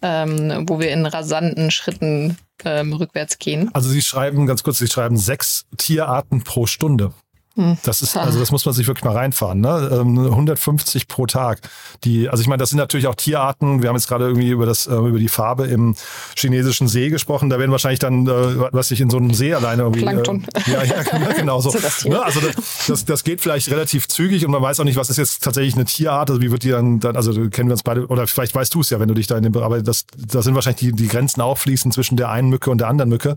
ähm, 0.02 0.64
wo 0.68 0.78
wir 0.78 0.90
in 0.90 1.04
rasanten 1.06 1.70
Schritten 1.70 2.36
ähm, 2.64 2.92
rückwärts 2.92 3.38
gehen. 3.38 3.70
Also 3.72 3.88
Sie 3.88 4.02
schreiben, 4.02 4.46
ganz 4.46 4.62
kurz, 4.62 4.78
Sie 4.78 4.86
schreiben 4.86 5.16
sechs 5.16 5.66
Tierarten 5.76 6.44
pro 6.44 6.66
Stunde. 6.66 7.12
Hm. 7.58 7.76
Das 7.82 8.02
ist, 8.02 8.16
also 8.16 8.38
das 8.38 8.52
muss 8.52 8.64
man 8.64 8.72
sich 8.72 8.86
wirklich 8.86 9.04
mal 9.04 9.14
reinfahren, 9.14 9.60
ne? 9.60 9.88
150 9.90 11.02
ähm, 11.02 11.06
pro 11.08 11.26
Tag. 11.26 11.60
Die, 12.04 12.28
also 12.28 12.40
ich 12.40 12.46
meine, 12.46 12.58
das 12.58 12.70
sind 12.70 12.78
natürlich 12.78 13.08
auch 13.08 13.16
Tierarten. 13.16 13.82
Wir 13.82 13.88
haben 13.88 13.96
jetzt 13.96 14.06
gerade 14.06 14.26
irgendwie 14.26 14.50
über 14.50 14.64
das, 14.64 14.86
äh, 14.86 14.94
über 14.94 15.18
die 15.18 15.28
Farbe 15.28 15.66
im 15.66 15.96
chinesischen 16.36 16.86
See 16.86 17.08
gesprochen. 17.10 17.50
Da 17.50 17.58
werden 17.58 17.72
wahrscheinlich 17.72 17.98
dann, 17.98 18.28
äh, 18.28 18.72
was 18.72 18.92
ich 18.92 19.00
in 19.00 19.10
so 19.10 19.16
einem 19.16 19.34
See 19.34 19.52
alleine 19.52 19.82
irgendwie. 19.82 20.02
Plankton. 20.02 20.46
Äh, 20.54 20.70
ja, 20.70 20.84
ja, 20.84 21.02
genau 21.36 21.60
so. 21.60 21.76
ne? 22.08 22.22
Also 22.22 22.40
das, 22.40 22.86
das, 22.86 23.04
das 23.04 23.24
geht 23.24 23.40
vielleicht 23.40 23.70
relativ 23.70 24.06
zügig 24.06 24.44
und 24.44 24.52
man 24.52 24.62
weiß 24.62 24.78
auch 24.78 24.84
nicht, 24.84 24.96
was 24.96 25.10
ist 25.10 25.16
jetzt 25.16 25.42
tatsächlich 25.42 25.74
eine 25.74 25.84
Tierart. 25.84 26.30
Also 26.30 26.40
wie 26.40 26.52
wird 26.52 26.62
die 26.62 26.70
dann, 26.70 27.00
dann 27.00 27.16
also 27.16 27.32
kennen 27.50 27.68
wir 27.68 27.72
uns 27.72 27.82
beide, 27.82 28.06
oder 28.06 28.28
vielleicht 28.28 28.54
weißt 28.54 28.72
du 28.72 28.82
es 28.82 28.90
ja, 28.90 29.00
wenn 29.00 29.08
du 29.08 29.14
dich 29.14 29.26
da 29.26 29.36
in 29.36 29.42
dem, 29.42 29.56
aber 29.56 29.82
das, 29.82 30.06
da 30.16 30.42
sind 30.42 30.54
wahrscheinlich 30.54 30.80
die, 30.80 30.92
die 30.92 31.08
Grenzen 31.08 31.40
auch 31.40 31.58
fließen 31.58 31.90
zwischen 31.90 32.16
der 32.16 32.30
einen 32.30 32.50
Mücke 32.50 32.70
und 32.70 32.78
der 32.78 32.86
anderen 32.86 33.08
Mücke. 33.10 33.36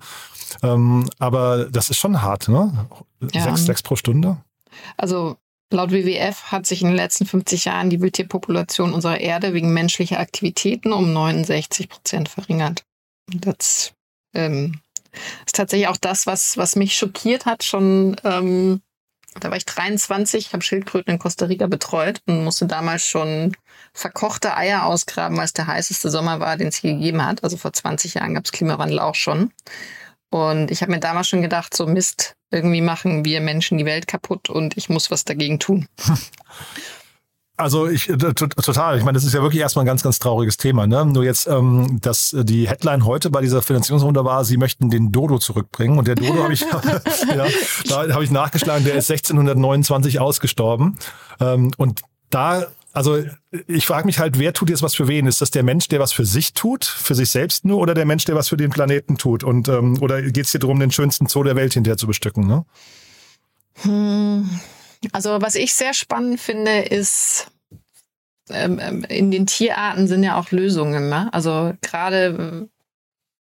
Ähm, 0.63 1.10
aber 1.20 1.65
das 1.65 1.89
ist 1.89 1.98
schon 1.98 2.22
hart, 2.22 2.48
ne? 2.48 2.88
Ja. 3.34 3.43
Sechs, 3.43 3.65
sechs 3.65 3.84
pro 3.84 3.96
Stunde? 3.96 4.38
Also 4.98 5.38
laut 5.72 5.91
WWF 5.91 6.51
hat 6.51 6.65
sich 6.65 6.81
in 6.81 6.89
den 6.89 6.96
letzten 6.96 7.25
50 7.25 7.65
Jahren 7.65 7.89
die 7.89 8.01
Wildtierpopulation 8.01 8.93
unserer 8.93 9.20
Erde 9.20 9.53
wegen 9.53 9.74
menschlicher 9.74 10.20
Aktivitäten 10.20 10.93
um 10.93 11.13
69 11.13 11.89
Prozent 11.89 12.29
verringert. 12.29 12.84
Das 13.34 13.93
ähm, 14.34 14.79
ist 15.46 15.55
tatsächlich 15.55 15.88
auch 15.88 15.98
das, 15.98 16.25
was, 16.25 16.58
was 16.58 16.75
mich 16.75 16.96
schockiert 16.96 17.46
hat, 17.46 17.63
schon 17.63 18.15
ähm, 18.24 18.81
Da 19.39 19.50
war 19.50 19.58
ich 19.58 19.65
23, 19.65 20.53
habe 20.53 20.63
Schildkröten 20.63 21.13
in 21.13 21.20
Costa 21.20 21.46
Rica 21.46 21.67
betreut 21.67 22.22
und 22.27 22.43
musste 22.43 22.65
damals 22.65 23.05
schon 23.05 23.55
verkochte 23.93 24.55
Eier 24.55 24.86
ausgraben, 24.86 25.38
weil 25.38 25.46
es 25.46 25.53
der 25.53 25.67
heißeste 25.67 26.10
Sommer 26.10 26.39
war, 26.39 26.58
den 26.58 26.67
es 26.67 26.75
hier 26.75 26.93
gegeben 26.93 27.25
hat. 27.25 27.43
Also 27.43 27.58
vor 27.58 27.74
20 27.74 28.15
Jahren 28.15 28.34
gab 28.34 28.46
es 28.46 28.51
Klimawandel 28.51 29.00
auch 29.00 29.15
schon. 29.15 29.51
Und 30.31 30.71
ich 30.71 30.81
habe 30.81 30.91
mir 30.91 31.00
damals 31.00 31.27
schon 31.27 31.41
gedacht, 31.41 31.75
so 31.75 31.85
Mist, 31.85 32.35
irgendwie 32.51 32.81
machen 32.81 33.25
wir 33.25 33.41
Menschen 33.41 33.77
die 33.77 33.85
Welt 33.85 34.07
kaputt 34.07 34.50
und 34.50 34.77
ich 34.77 34.89
muss 34.89 35.11
was 35.11 35.25
dagegen 35.25 35.59
tun. 35.59 35.88
Also 37.57 37.88
ich 37.88 38.09
äh, 38.09 38.17
total. 38.17 38.97
Ich 38.97 39.03
meine, 39.03 39.15
das 39.17 39.23
ist 39.23 39.33
ja 39.33 39.41
wirklich 39.43 39.61
erstmal 39.61 39.83
ein 39.83 39.85
ganz, 39.85 40.01
ganz 40.01 40.17
trauriges 40.17 40.57
Thema. 40.57 40.88
Ne? 40.88 41.05
Nur 41.05 41.23
jetzt, 41.23 41.47
ähm, 41.47 42.00
dass 42.01 42.35
die 42.35 42.67
Headline 42.67 43.05
heute 43.05 43.29
bei 43.29 43.41
dieser 43.41 43.61
Finanzierungsrunde 43.61 44.25
war, 44.25 44.43
sie 44.45 44.57
möchten 44.57 44.89
den 44.89 45.11
Dodo 45.11 45.38
zurückbringen. 45.38 46.00
Und 46.00 46.07
der 46.07 46.15
Dodo 46.15 46.41
habe 46.41 46.53
ich, 46.53 46.61
ja, 47.35 47.45
da 48.07 48.13
habe 48.13 48.23
ich 48.23 48.31
nachgeschlagen, 48.31 48.83
der 48.83 48.95
ist 48.95 49.11
1629 49.11 50.19
ausgestorben. 50.19 50.97
Ähm, 51.39 51.71
und 51.77 52.01
da 52.31 52.65
also 52.93 53.24
ich 53.67 53.86
frage 53.86 54.05
mich 54.05 54.19
halt, 54.19 54.38
wer 54.38 54.53
tut 54.53 54.69
jetzt 54.69 54.81
was 54.81 54.95
für 54.95 55.07
wen? 55.07 55.27
Ist 55.27 55.41
das 55.41 55.51
der 55.51 55.63
Mensch, 55.63 55.88
der 55.88 56.00
was 56.00 56.12
für 56.12 56.25
sich 56.25 56.53
tut, 56.53 56.86
für 56.86 57.15
sich 57.15 57.29
selbst 57.29 57.65
nur, 57.65 57.77
oder 57.79 57.93
der 57.93 58.05
Mensch, 58.05 58.25
der 58.25 58.36
was 58.36 58.50
für 58.50 58.57
den 58.57 58.69
Planeten 58.69 59.17
tut? 59.17 59.43
Und 59.43 59.67
ähm, 59.69 60.01
oder 60.01 60.21
geht 60.21 60.45
es 60.45 60.51
hier 60.51 60.60
darum, 60.60 60.79
den 60.79 60.91
schönsten 60.91 61.27
Zoo 61.27 61.43
der 61.43 61.55
Welt 61.55 61.74
hinterher 61.74 61.98
zu 61.98 62.07
bestücken? 62.07 62.48
Ne? 62.48 62.65
Hm. 63.83 64.50
Also 65.13 65.41
was 65.41 65.55
ich 65.55 65.74
sehr 65.74 65.93
spannend 65.93 66.39
finde, 66.39 66.81
ist 66.81 67.48
ähm, 68.50 68.79
ähm, 68.79 69.03
in 69.05 69.31
den 69.31 69.48
Tierarten 69.48 70.07
sind 70.07 70.24
ja 70.24 70.38
auch 70.38 70.51
Lösungen. 70.51 71.10
Ne? 71.10 71.33
Also 71.33 71.74
gerade 71.81 72.69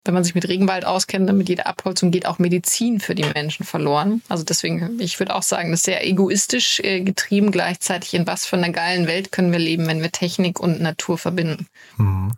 wenn 0.06 0.14
man 0.14 0.24
sich 0.24 0.36
mit 0.36 0.48
Regenwald 0.48 0.86
auskennt, 0.86 1.32
mit 1.34 1.50
jeder 1.50 1.68
Abholzung 1.68 2.12
geht 2.12 2.26
auch 2.26 2.40
Medizin 2.40 3.00
für 3.00 3.16
die 3.16 3.26
Menschen 3.26 3.66
verloren. 3.66 4.22
Also 4.30 4.44
deswegen, 4.44 5.00
ich 5.00 5.20
würde 5.20 5.36
auch 5.36 5.44
sagen, 5.44 5.72
das 5.72 5.82
ist 5.82 5.86
sehr 5.86 6.08
egoistisch 6.08 6.80
äh, 6.80 7.02
getrieben 7.02 7.52
gleichzeitig. 7.52 8.14
In 8.14 8.28
was 8.28 8.46
für 8.46 8.56
einer 8.56 8.70
geilen 8.70 9.08
Welt 9.08 9.32
können 9.32 9.52
wir 9.52 9.60
leben, 9.60 9.88
wenn 9.88 10.02
wir 10.02 10.12
Technik 10.12 10.60
und 10.60 10.80
Natur 10.80 11.18
verbinden? 11.18 11.68
Mhm. 11.98 12.34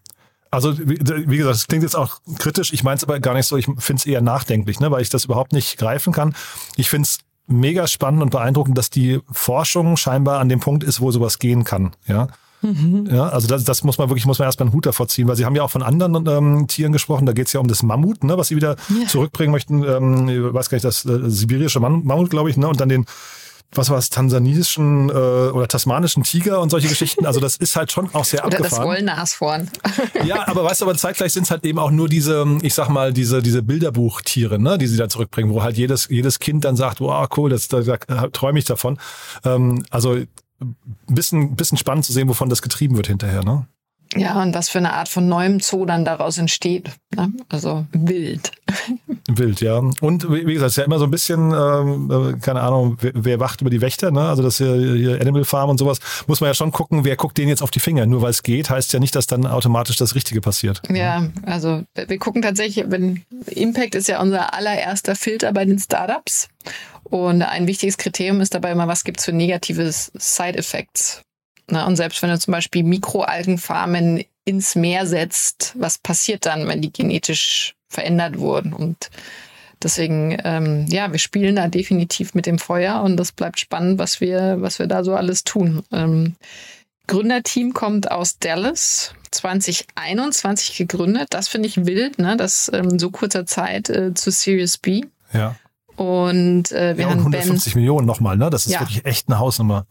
Also 0.50 0.78
wie, 0.80 1.38
gesagt, 1.38 1.56
das 1.56 1.68
klingt 1.68 1.84
jetzt 1.84 1.96
auch 1.96 2.22
kritisch. 2.40 2.72
Ich 2.72 2.84
meine 2.84 2.96
es 2.96 3.04
aber 3.04 3.20
gar 3.20 3.34
nicht 3.34 3.48
so. 3.48 3.58
Ich 3.58 3.66
finde 3.66 4.00
es 4.00 4.06
eher 4.06 4.22
nachdenklich, 4.22 4.80
ne, 4.80 4.90
weil 4.92 5.02
ich 5.02 5.10
das 5.10 5.26
überhaupt 5.26 5.52
nicht 5.52 5.78
greifen 5.78 6.14
kann. 6.14 6.36
Ich 6.78 6.90
finde 6.90 7.06
es 7.06 7.20
mega 7.48 7.86
spannend 7.88 8.22
und 8.22 8.30
beeindruckend, 8.30 8.78
dass 8.78 8.90
die 8.90 9.20
Forschung 9.30 9.98
scheinbar 9.98 10.40
an 10.40 10.50
dem 10.50 10.60
Punkt 10.60 10.84
ist, 10.84 11.02
wo 11.02 11.12
sowas 11.12 11.40
gehen 11.40 11.64
kann. 11.64 11.96
Ja. 12.06 12.28
Mhm. 12.68 13.10
Ja, 13.12 13.30
also 13.30 13.48
das, 13.48 13.64
das 13.64 13.84
muss 13.84 13.98
man 13.98 14.10
wirklich, 14.10 14.26
muss 14.26 14.40
man 14.40 14.48
erstmal 14.48 14.68
einen 14.68 14.76
Hut 14.76 14.86
davor 14.86 15.08
ziehen, 15.08 15.28
weil 15.28 15.36
Sie 15.36 15.46
haben 15.46 15.56
ja 15.56 15.64
auch 15.64 15.72
von 15.72 15.84
anderen 15.84 16.28
ähm, 16.28 16.68
Tieren 16.68 16.92
gesprochen. 16.92 17.26
Da 17.26 17.34
geht 17.34 17.48
es 17.48 17.54
ja 17.54 17.60
um 17.60 17.68
das 17.68 17.84
Mammut, 17.84 18.24
ne, 18.24 18.38
was 18.38 18.50
Sie 18.50 18.56
wieder 18.56 18.76
ja. 18.90 19.08
zurückbringen 19.08 19.52
möchten. 19.52 19.84
Ähm, 19.84 20.30
ich 20.30 20.54
weiß 20.54 20.70
gar 20.70 20.76
nicht, 20.76 20.86
das 20.86 21.06
äh, 21.06 21.30
sibirische 21.30 21.80
Mammut, 21.80 22.30
glaube 22.30 22.50
ich, 22.50 22.58
ne, 22.58 22.68
und 22.68 22.80
dann 22.80 22.90
den 22.90 23.06
was 23.74 23.90
war 23.90 23.98
es, 23.98 24.10
tansanischen 24.10 25.10
äh, 25.10 25.12
oder 25.12 25.68
tasmanischen 25.68 26.24
Tiger 26.24 26.62
und 26.62 26.70
solche 26.70 26.88
Geschichten. 26.88 27.26
Also 27.26 27.40
das 27.40 27.58
ist 27.58 27.76
halt 27.76 27.92
schon 27.92 28.14
auch 28.14 28.24
sehr 28.24 28.46
oder 28.46 28.58
abgefahren. 28.58 28.88
Oder 28.88 28.96
das 28.96 29.42
Wollnashorn. 29.42 29.70
ja, 30.26 30.48
aber 30.48 30.64
weißt 30.64 30.82
du, 30.82 30.86
aber 30.86 30.96
zeitgleich 30.96 31.34
sind 31.34 31.44
es 31.44 31.52
halt 31.52 31.66
eben 31.66 31.78
auch 31.78 31.92
nur 31.92 32.08
diese, 32.08 32.46
ich 32.62 32.74
sag 32.74 32.90
mal, 32.90 33.12
diese, 33.12 33.42
diese 33.42 33.64
Bilderbuchtiere, 33.64 34.58
ne, 34.58 34.78
die 34.78 34.88
sie 34.88 34.98
da 34.98 35.10
zurückbringen, 35.10 35.52
wo 35.52 35.64
halt 35.64 35.78
jedes, 35.78 36.08
jedes 36.10 36.40
Kind 36.40 36.64
dann 36.64 36.76
sagt, 36.78 37.02
wow, 37.02 37.28
cool, 37.36 37.50
das, 37.50 37.68
da, 37.68 37.82
da 37.82 37.98
träume 38.28 38.58
ich 38.60 38.66
davon. 38.66 39.00
Ähm, 39.44 39.84
also 39.90 40.18
bisschen, 41.08 41.56
bisschen 41.56 41.78
spannend 41.78 42.06
zu 42.06 42.14
sehen, 42.14 42.28
wovon 42.28 42.50
das 42.50 42.62
getrieben 42.62 42.96
wird 42.96 43.08
hinterher, 43.08 43.44
ne? 43.44 43.68
Ja, 44.16 44.42
und 44.42 44.54
was 44.54 44.70
für 44.70 44.78
eine 44.78 44.94
Art 44.94 45.10
von 45.10 45.28
neuem 45.28 45.60
Zoo 45.60 45.86
dann 45.86 46.06
daraus 46.06 46.38
entsteht. 46.38 46.92
Ne? 47.16 47.32
Also 47.50 47.86
wild. 47.92 48.52
Wild, 49.28 49.62
ja. 49.62 49.78
Und 49.78 50.32
wie 50.32 50.54
gesagt, 50.54 50.68
es 50.68 50.74
ist 50.74 50.78
ja 50.78 50.84
immer 50.84 51.00
so 51.00 51.06
ein 51.06 51.12
bisschen, 51.12 51.52
ähm, 51.52 52.12
äh, 52.12 52.40
keine 52.40 52.62
Ahnung, 52.62 52.98
wer, 53.02 53.12
wer, 53.16 53.40
wacht 53.40 53.62
über 53.62 53.70
die 53.70 53.82
Wächter, 53.82 54.12
ne? 54.12 54.22
Also 54.28 54.44
das 54.44 54.58
hier, 54.58 54.76
hier 54.76 55.22
Animal 55.22 55.44
Farm 55.44 55.70
und 55.70 55.78
sowas, 55.78 56.00
muss 56.28 56.42
man 56.42 56.50
ja 56.50 56.54
schon 56.54 56.72
gucken, 56.72 57.04
wer 57.04 57.16
guckt 57.16 57.38
denen 57.38 57.50
jetzt 57.50 57.62
auf 57.62 57.72
die 57.72 57.80
Finger. 57.80 58.06
Nur 58.06 58.22
weil 58.22 58.32
es 58.32 58.44
geht, 58.44 58.70
heißt 58.70 58.94
ja 58.94 59.00
nicht, 59.00 59.16
dass 59.16 59.28
dann 59.28 59.46
automatisch 59.46 59.98
das 59.98 60.16
Richtige 60.16 60.42
passiert. 60.42 60.82
Ja, 60.90 61.28
also 61.44 61.84
wir 61.96 62.18
gucken 62.18 62.42
tatsächlich, 62.42 62.86
wenn 62.90 63.24
Impact 63.48 63.96
ist 63.96 64.08
ja 64.08 64.22
unser 64.22 64.54
allererster 64.54 65.16
Filter 65.16 65.52
bei 65.54 65.66
den 65.66 65.80
Startups. 65.80 66.48
Und 67.04 67.42
ein 67.42 67.68
wichtiges 67.68 67.98
Kriterium 67.98 68.42
ist 68.42 68.54
dabei 68.54 68.72
immer, 68.72 68.88
was 68.88 69.04
gibt 69.04 69.20
es 69.20 69.26
für 69.26 69.34
negative 69.34 69.90
Side-Effects? 69.92 71.22
Und 71.72 71.96
selbst 71.96 72.22
wenn 72.22 72.30
du 72.30 72.40
zum 72.40 72.54
Beispiel 72.54 72.84
Mikroalgenfarmen 72.84 74.24
ins 74.46 74.76
Meer 74.76 75.06
setzt, 75.06 75.74
was 75.78 75.98
passiert 75.98 76.46
dann, 76.46 76.68
wenn 76.68 76.82
die 76.82 76.94
genetisch 76.94 77.76
verändert 77.90 78.40
wurden? 78.40 78.74
Und 78.74 79.10
deswegen, 79.84 80.38
ähm, 80.44 80.86
ja, 80.88 81.12
wir 81.12 81.20
spielen 81.20 81.58
da 81.58 81.68
definitiv 81.68 82.34
mit 82.34 82.46
dem 82.46 82.60
Feuer 82.60 83.02
und 83.02 83.18
das 83.18 83.32
bleibt 83.32 83.60
spannend, 83.60 84.00
was 84.00 84.22
wir, 84.22 84.62
was 84.62 84.80
wir 84.80 84.88
da 84.88 85.04
so 85.04 85.16
alles 85.16 85.44
tun. 85.44 85.84
Ähm, 85.92 86.36
Gründerteam 87.08 87.74
kommt 87.74 88.12
aus 88.12 88.38
Dallas, 88.40 89.14
2021 89.32 90.78
gegründet. 90.78 91.28
Das 91.32 91.48
finde 91.48 91.68
ich 91.68 91.86
wild, 91.86 92.20
ne? 92.20 92.38
dass 92.38 92.70
ähm, 92.74 93.00
so 93.00 93.12
kurzer 93.12 93.46
Zeit 93.46 93.90
äh, 93.90 94.14
zu 94.14 94.32
Series 94.32 94.78
B. 94.78 95.04
Ja. 95.34 95.56
Und 95.96 96.72
äh, 96.72 96.96
wir 96.96 97.06
ja, 97.06 97.12
und 97.12 97.20
haben 97.20 97.34
150 97.34 97.74
ben, 97.74 97.82
Millionen 97.82 98.06
nochmal, 98.06 98.38
ne? 98.38 98.52
Das 98.52 98.68
ist 98.68 98.74
ja. 98.74 98.82
wirklich 98.82 99.04
echt 99.06 99.28
eine 99.30 99.40
Hausnummer. 99.40 99.88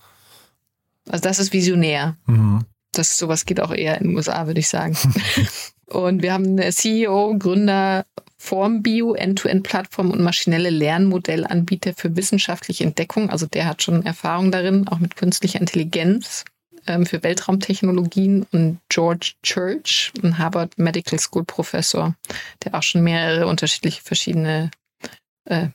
Also 1.08 1.22
das 1.22 1.38
ist 1.38 1.52
visionär. 1.52 2.16
Mhm. 2.26 2.64
Das 2.92 3.18
sowas 3.18 3.44
geht 3.44 3.60
auch 3.60 3.72
eher 3.72 4.00
in 4.00 4.08
den 4.08 4.16
USA, 4.16 4.46
würde 4.46 4.60
ich 4.60 4.68
sagen. 4.68 4.96
und 5.86 6.22
wir 6.22 6.32
haben 6.32 6.46
eine 6.46 6.72
CEO, 6.72 7.36
Gründer 7.38 8.04
Formbio, 8.38 9.14
End-to-End-Plattform 9.14 10.10
und 10.10 10.20
maschinelle 10.20 10.70
Lernmodellanbieter 10.70 11.94
für 11.94 12.16
wissenschaftliche 12.16 12.84
Entdeckung. 12.84 13.30
Also 13.30 13.46
der 13.46 13.66
hat 13.66 13.82
schon 13.82 14.04
Erfahrung 14.04 14.50
darin, 14.52 14.88
auch 14.88 14.98
mit 14.98 15.16
künstlicher 15.16 15.60
Intelligenz 15.60 16.44
ähm, 16.86 17.06
für 17.06 17.22
Weltraumtechnologien 17.22 18.46
und 18.52 18.78
George 18.88 19.32
Church, 19.42 20.12
ein 20.22 20.38
Harvard 20.38 20.78
Medical 20.78 21.18
School 21.18 21.44
Professor, 21.44 22.14
der 22.62 22.74
auch 22.74 22.82
schon 22.82 23.02
mehrere 23.02 23.46
unterschiedliche 23.46 24.02
verschiedene 24.02 24.70
äh, 25.46 25.68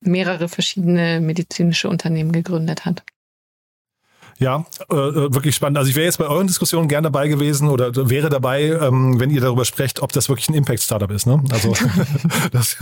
mehrere 0.00 0.48
verschiedene 0.48 1.20
medizinische 1.20 1.88
Unternehmen 1.88 2.32
gegründet 2.32 2.84
hat. 2.84 3.02
Ja, 4.38 4.64
äh, 4.90 4.94
äh, 4.94 5.34
wirklich 5.34 5.56
spannend. 5.56 5.78
Also 5.78 5.90
ich 5.90 5.96
wäre 5.96 6.06
jetzt 6.06 6.18
bei 6.18 6.26
euren 6.26 6.46
Diskussionen 6.46 6.86
gern 6.86 7.02
dabei 7.02 7.26
gewesen 7.26 7.68
oder 7.68 7.90
wäre 8.08 8.28
dabei, 8.28 8.66
ähm, 8.66 9.18
wenn 9.18 9.30
ihr 9.30 9.40
darüber 9.40 9.64
sprecht, 9.64 10.00
ob 10.00 10.12
das 10.12 10.28
wirklich 10.28 10.48
ein 10.48 10.54
Impact-Startup 10.54 11.10
ist. 11.10 11.26
Ne? 11.26 11.42
Also 11.50 11.74
das, 12.52 12.76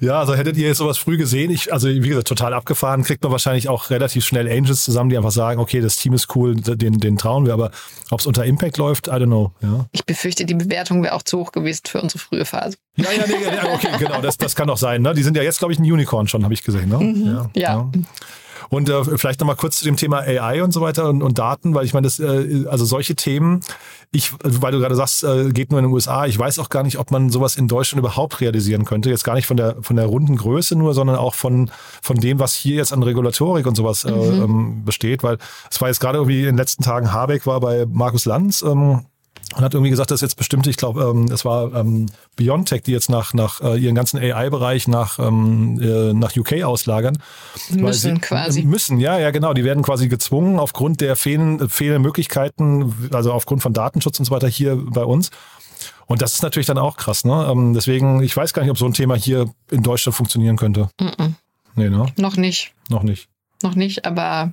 ja, 0.00 0.18
also 0.18 0.34
hättet 0.34 0.56
ihr 0.56 0.68
jetzt 0.68 0.78
sowas 0.78 0.96
früh 0.96 1.18
gesehen, 1.18 1.50
ich, 1.50 1.72
also 1.72 1.88
wie 1.88 2.08
gesagt, 2.08 2.28
total 2.28 2.54
abgefahren, 2.54 3.02
kriegt 3.02 3.22
man 3.22 3.32
wahrscheinlich 3.32 3.68
auch 3.68 3.90
relativ 3.90 4.24
schnell 4.24 4.50
Angels 4.50 4.82
zusammen, 4.82 5.10
die 5.10 5.18
einfach 5.18 5.30
sagen, 5.30 5.60
okay, 5.60 5.82
das 5.82 5.96
Team 5.96 6.14
ist 6.14 6.34
cool, 6.34 6.54
den, 6.54 6.98
den 6.98 7.18
trauen 7.18 7.44
wir, 7.44 7.52
aber 7.52 7.70
ob 8.10 8.20
es 8.20 8.26
unter 8.26 8.46
Impact 8.46 8.78
läuft, 8.78 9.08
I 9.08 9.12
don't 9.12 9.26
know. 9.26 9.52
Ja. 9.60 9.86
Ich 9.92 10.06
befürchte, 10.06 10.46
die 10.46 10.54
Bewertung 10.54 11.02
wäre 11.02 11.14
auch 11.14 11.22
zu 11.22 11.38
hoch 11.38 11.52
gewesen 11.52 11.82
für 11.86 12.00
unsere 12.00 12.18
frühe 12.18 12.46
Phase. 12.46 12.78
Ja, 12.96 13.10
ja, 13.10 13.24
nee, 13.26 13.34
okay, 13.74 13.88
genau, 13.98 14.22
das, 14.22 14.38
das 14.38 14.54
kann 14.54 14.68
doch 14.68 14.78
sein. 14.78 15.02
Ne? 15.02 15.12
Die 15.12 15.22
sind 15.22 15.36
ja 15.36 15.42
jetzt, 15.42 15.58
glaube 15.58 15.72
ich, 15.74 15.78
ein 15.78 15.84
Unicorn 15.84 16.28
schon, 16.28 16.44
habe 16.44 16.54
ich 16.54 16.62
gesehen. 16.62 16.88
Ne? 16.88 16.98
Mhm, 16.98 17.26
ja. 17.26 17.50
ja. 17.54 17.60
ja. 17.62 17.90
Und 18.68 18.88
äh, 18.88 19.04
vielleicht 19.16 19.40
nochmal 19.40 19.56
kurz 19.56 19.78
zu 19.78 19.84
dem 19.84 19.96
Thema 19.96 20.18
AI 20.18 20.62
und 20.62 20.72
so 20.72 20.80
weiter 20.80 21.08
und, 21.08 21.22
und 21.22 21.38
Daten, 21.38 21.74
weil 21.74 21.84
ich 21.84 21.94
meine, 21.94 22.06
das, 22.06 22.18
äh, 22.20 22.64
also 22.68 22.84
solche 22.84 23.14
Themen, 23.14 23.60
ich, 24.10 24.32
weil 24.42 24.72
du 24.72 24.78
gerade 24.78 24.94
sagst, 24.94 25.24
äh, 25.24 25.50
geht 25.50 25.70
nur 25.70 25.80
in 25.80 25.86
den 25.86 25.92
USA, 25.92 26.26
ich 26.26 26.38
weiß 26.38 26.58
auch 26.58 26.68
gar 26.68 26.82
nicht, 26.82 26.98
ob 26.98 27.10
man 27.10 27.30
sowas 27.30 27.56
in 27.56 27.68
Deutschland 27.68 27.98
überhaupt 27.98 28.40
realisieren 28.40 28.84
könnte. 28.84 29.10
Jetzt 29.10 29.24
gar 29.24 29.34
nicht 29.34 29.46
von 29.46 29.56
der 29.56 29.76
von 29.82 29.96
der 29.96 30.06
runden 30.06 30.36
Größe 30.36 30.76
nur, 30.76 30.94
sondern 30.94 31.16
auch 31.16 31.34
von, 31.34 31.70
von 32.00 32.16
dem, 32.16 32.38
was 32.38 32.54
hier 32.54 32.76
jetzt 32.76 32.92
an 32.92 33.02
Regulatorik 33.02 33.66
und 33.66 33.76
sowas 33.76 34.04
äh, 34.04 34.12
mhm. 34.12 34.42
ähm, 34.42 34.84
besteht. 34.84 35.22
Weil 35.22 35.38
es 35.70 35.80
war 35.80 35.88
jetzt 35.88 36.00
gerade 36.00 36.18
irgendwie 36.18 36.40
in 36.40 36.46
den 36.46 36.56
letzten 36.56 36.82
Tagen, 36.82 37.12
Habeck 37.12 37.46
war 37.46 37.60
bei 37.60 37.86
Markus 37.86 38.24
Lanz. 38.24 38.62
Ähm, 38.62 39.06
und 39.54 39.62
hat 39.62 39.74
irgendwie 39.74 39.90
gesagt, 39.90 40.10
dass 40.10 40.20
jetzt 40.20 40.36
bestimmt, 40.36 40.66
ich 40.66 40.76
glaube, 40.76 41.04
ähm, 41.04 41.28
das 41.28 41.44
war 41.44 41.72
ähm, 41.74 42.06
Biontech, 42.36 42.82
die 42.82 42.92
jetzt 42.92 43.10
nach, 43.10 43.34
nach 43.34 43.60
äh, 43.60 43.76
ihren 43.78 43.94
ganzen 43.94 44.18
AI-Bereich 44.18 44.88
nach, 44.88 45.18
ähm, 45.18 45.78
äh, 45.80 46.12
nach 46.12 46.36
UK 46.36 46.64
auslagern. 46.64 47.18
Müssen 47.70 48.16
sie, 48.16 48.20
quasi. 48.20 48.62
Müssen, 48.62 48.98
ja, 48.98 49.18
ja, 49.18 49.30
genau. 49.30 49.52
Die 49.52 49.64
werden 49.64 49.82
quasi 49.82 50.08
gezwungen 50.08 50.58
aufgrund 50.58 51.00
der 51.00 51.14
fehlenden, 51.16 51.68
fehlenden 51.68 52.02
Möglichkeiten, 52.02 53.10
also 53.12 53.32
aufgrund 53.32 53.62
von 53.62 53.72
Datenschutz 53.72 54.18
und 54.18 54.24
so 54.24 54.30
weiter 54.30 54.48
hier 54.48 54.76
bei 54.76 55.04
uns. 55.04 55.30
Und 56.06 56.22
das 56.22 56.34
ist 56.34 56.42
natürlich 56.42 56.66
dann 56.66 56.78
auch 56.78 56.96
krass, 56.96 57.24
ne? 57.24 57.46
Ähm, 57.50 57.74
deswegen, 57.74 58.22
ich 58.22 58.36
weiß 58.36 58.52
gar 58.54 58.62
nicht, 58.62 58.70
ob 58.70 58.78
so 58.78 58.86
ein 58.86 58.92
Thema 58.92 59.14
hier 59.14 59.50
in 59.70 59.82
Deutschland 59.82 60.14
funktionieren 60.14 60.56
könnte. 60.56 60.90
Mm 61.00 61.04
-mm. 61.06 61.32
Nee, 61.76 61.90
ne? 61.90 62.06
Noch 62.16 62.36
nicht. 62.36 62.72
Noch 62.88 63.02
nicht. 63.02 63.28
Noch 63.62 63.74
nicht, 63.74 64.04
aber 64.04 64.52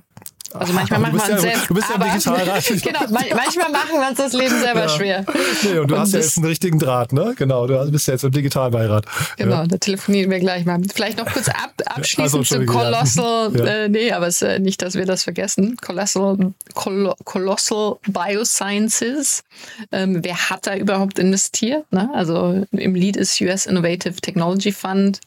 Also 0.54 0.72
manchmal 0.72 1.00
machen 1.00 1.14
wir 1.14 1.22
uns 1.22 1.28
ja, 1.28 1.38
selbst. 1.38 1.70
Du 1.70 1.74
bist 1.74 1.88
ja 1.90 1.98
digital 1.98 2.62
Genau, 2.82 3.00
manchmal 3.10 3.70
machen 3.70 3.90
wir 3.92 4.08
uns 4.08 4.18
das 4.18 4.32
Leben 4.32 4.60
selber 4.60 4.82
ja. 4.82 4.88
schwer. 4.88 5.24
Nee, 5.62 5.78
und 5.78 5.90
du 5.90 5.94
und 5.94 6.00
hast 6.00 6.12
ja 6.12 6.20
jetzt 6.20 6.36
einen 6.36 6.46
richtigen 6.46 6.78
Draht, 6.78 7.12
ne? 7.12 7.34
Genau, 7.36 7.66
du 7.66 7.90
bist 7.90 8.06
ja 8.06 8.14
jetzt 8.14 8.24
im 8.24 8.30
Digitalbeirat. 8.30 9.06
Genau, 9.36 9.56
ja. 9.56 9.66
da 9.66 9.76
telefonieren 9.78 10.30
wir 10.30 10.40
gleich 10.40 10.64
mal. 10.64 10.80
Vielleicht 10.92 11.18
noch 11.18 11.26
kurz 11.26 11.48
ab, 11.48 11.72
abschließend 11.84 12.40
also, 12.40 12.58
zu 12.58 12.66
Colossal. 12.66 13.52
Äh, 13.62 13.88
nee, 13.88 14.12
aber 14.12 14.26
es, 14.26 14.42
äh, 14.42 14.58
nicht, 14.58 14.82
dass 14.82 14.94
wir 14.94 15.06
das 15.06 15.22
vergessen. 15.22 15.76
Colossal, 15.80 16.52
Col 16.74 17.14
Colossal 17.24 17.96
Biosciences. 18.08 19.44
Ähm, 19.92 20.18
wer 20.22 20.50
hat 20.50 20.66
da 20.66 20.74
überhaupt 20.76 21.18
investiert? 21.18 21.90
Ne? 21.92 22.10
Also 22.12 22.66
im 22.72 22.94
Lead 22.94 23.16
ist 23.16 23.40
US 23.40 23.66
Innovative 23.66 24.14
Technology 24.14 24.72
Fund, 24.72 25.20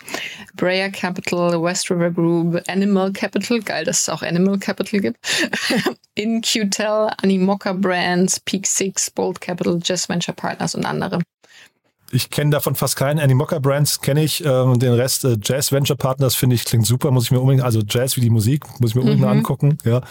Breyer 0.55 0.89
Capital, 0.89 1.61
West 1.61 1.89
River 1.89 2.11
Group, 2.11 2.61
Animal 2.67 3.11
Capital. 3.13 3.61
Geil, 3.61 3.85
dass 3.85 4.01
es 4.01 4.09
auch 4.09 4.21
Animal 4.21 4.57
Capital 4.59 4.99
gibt. 4.99 5.14
InQtel, 6.15 7.09
Animoca 7.21 7.73
Brands, 7.73 8.39
Peak 8.39 8.65
Six, 8.65 9.11
Bold 9.11 9.41
Capital, 9.41 9.79
Jazz 9.83 10.07
Venture 10.09 10.35
Partners 10.35 10.75
und 10.75 10.85
andere. 10.85 11.19
Ich 12.11 12.29
kenne 12.29 12.51
davon 12.51 12.75
fast 12.75 12.95
keinen. 12.95 13.19
Animoca 13.19 13.59
Brands 13.59 13.99
kenne 13.99 14.23
ich. 14.23 14.43
Ähm, 14.45 14.79
den 14.79 14.93
Rest 14.93 15.25
äh, 15.25 15.37
Jazz 15.41 15.71
Venture 15.71 15.97
Partners 15.97 16.35
finde 16.35 16.55
ich 16.55 16.65
klingt 16.65 16.85
super. 16.85 17.11
Muss 17.11 17.25
ich 17.25 17.31
mir 17.31 17.39
unbedingt, 17.39 17.63
also 17.63 17.81
Jazz 17.87 18.15
wie 18.15 18.21
die 18.21 18.29
Musik, 18.29 18.63
muss 18.79 18.91
ich 18.91 18.95
mir 18.95 19.01
unbedingt 19.01 19.25
mhm. 19.25 19.37
angucken. 19.37 19.77
Ja. 19.83 20.01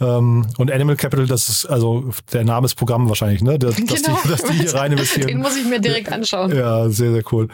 Ähm, 0.00 0.46
und 0.58 0.70
Animal 0.70 0.96
Capital, 0.96 1.26
das 1.26 1.48
ist 1.48 1.66
also 1.66 2.10
der 2.32 2.44
Name 2.44 2.66
des 2.66 2.74
Programms 2.74 3.08
wahrscheinlich, 3.08 3.42
ne? 3.42 3.58
Dass, 3.58 3.76
genau. 3.76 3.90
die, 3.96 4.28
dass 4.28 4.42
die 4.44 4.52
hier 4.54 4.74
rein 4.74 4.92
investieren. 4.92 5.26
Den 5.26 5.38
muss 5.38 5.56
ich 5.56 5.64
mir 5.64 5.80
direkt 5.80 6.12
anschauen. 6.12 6.54
Ja, 6.54 6.88
sehr, 6.88 7.12
sehr 7.12 7.24
cool. 7.32 7.48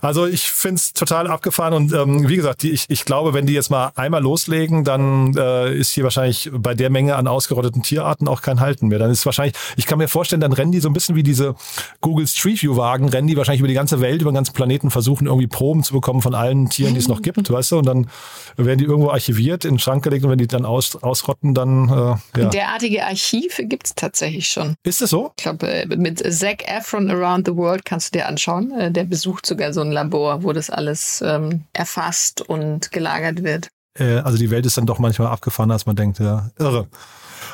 Also 0.00 0.26
ich 0.26 0.50
finde 0.50 0.76
es 0.76 0.92
total 0.92 1.26
abgefahren 1.26 1.74
und 1.74 1.92
ähm, 1.92 2.28
wie 2.28 2.36
gesagt, 2.36 2.64
ich, 2.64 2.86
ich 2.88 3.04
glaube, 3.04 3.34
wenn 3.34 3.46
die 3.46 3.52
jetzt 3.52 3.70
mal 3.70 3.92
einmal 3.94 4.22
loslegen, 4.22 4.84
dann 4.84 5.36
äh, 5.36 5.74
ist 5.76 5.92
hier 5.92 6.04
wahrscheinlich 6.04 6.50
bei 6.52 6.74
der 6.74 6.90
Menge 6.90 7.16
an 7.16 7.26
ausgerotteten 7.26 7.82
Tierarten 7.82 8.28
auch 8.28 8.40
kein 8.40 8.60
Halten 8.60 8.88
mehr. 8.88 8.98
Dann 8.98 9.10
ist 9.10 9.26
wahrscheinlich, 9.26 9.54
ich 9.76 9.86
kann 9.86 9.98
mir 9.98 10.08
vorstellen, 10.08 10.40
dann 10.40 10.52
rennen 10.52 10.72
die 10.72 10.80
so 10.80 10.88
ein 10.88 10.92
bisschen 10.94 11.14
wie 11.14 11.22
diese 11.22 11.54
Google 12.00 12.26
Street 12.26 12.62
View 12.62 12.76
Wagen, 12.76 13.08
rennen 13.08 13.28
die 13.28 13.36
wahrscheinlich 13.36 13.60
über 13.60 13.68
die 13.68 13.74
ganze 13.74 14.00
Welt, 14.00 14.22
über 14.22 14.30
den 14.30 14.36
ganzen 14.36 14.54
Planeten, 14.54 14.90
versuchen 14.90 15.26
irgendwie 15.26 15.46
Proben 15.46 15.82
zu 15.82 15.92
bekommen 15.92 16.22
von 16.22 16.34
allen 16.34 16.70
Tieren, 16.70 16.94
die 16.94 17.00
es 17.00 17.08
noch 17.08 17.22
gibt, 17.22 17.50
weißt 17.50 17.72
du? 17.72 17.78
Und 17.78 17.86
dann 17.86 18.08
werden 18.56 18.78
die 18.78 18.84
irgendwo 18.84 19.10
archiviert, 19.10 19.64
in 19.64 19.74
den 19.74 19.78
Schrank 19.78 20.04
gelegt 20.04 20.24
und 20.24 20.30
wenn 20.30 20.38
die 20.38 20.46
dann 20.46 20.64
aus, 20.64 20.96
ausrotten, 20.96 21.54
dann 21.54 21.81
äh, 21.88 22.40
ja 22.40 22.48
derartige 22.48 23.04
Archive 23.04 23.64
gibt 23.64 23.86
es 23.86 23.94
tatsächlich 23.94 24.48
schon. 24.48 24.74
Ist 24.82 25.00
das 25.00 25.10
so? 25.10 25.32
Ich 25.36 25.42
glaube, 25.42 25.68
äh, 25.68 25.86
mit 25.96 26.18
Zac 26.32 26.68
Efron 26.68 27.10
Around 27.10 27.46
the 27.46 27.56
World 27.56 27.84
kannst 27.84 28.14
du 28.14 28.18
dir 28.18 28.26
anschauen. 28.26 28.72
Äh, 28.72 28.90
der 28.90 29.04
besucht 29.04 29.46
sogar 29.46 29.72
so 29.72 29.80
ein 29.80 29.92
Labor, 29.92 30.42
wo 30.42 30.52
das 30.52 30.70
alles 30.70 31.22
ähm, 31.24 31.64
erfasst 31.72 32.40
und 32.40 32.92
gelagert 32.92 33.42
wird. 33.42 33.68
Äh, 33.98 34.18
also 34.18 34.38
die 34.38 34.50
Welt 34.50 34.66
ist 34.66 34.76
dann 34.76 34.86
doch 34.86 34.98
manchmal 34.98 35.28
abgefahren, 35.28 35.70
als 35.70 35.86
man 35.86 35.96
denkt. 35.96 36.18
Ja, 36.18 36.50
irre. 36.58 36.88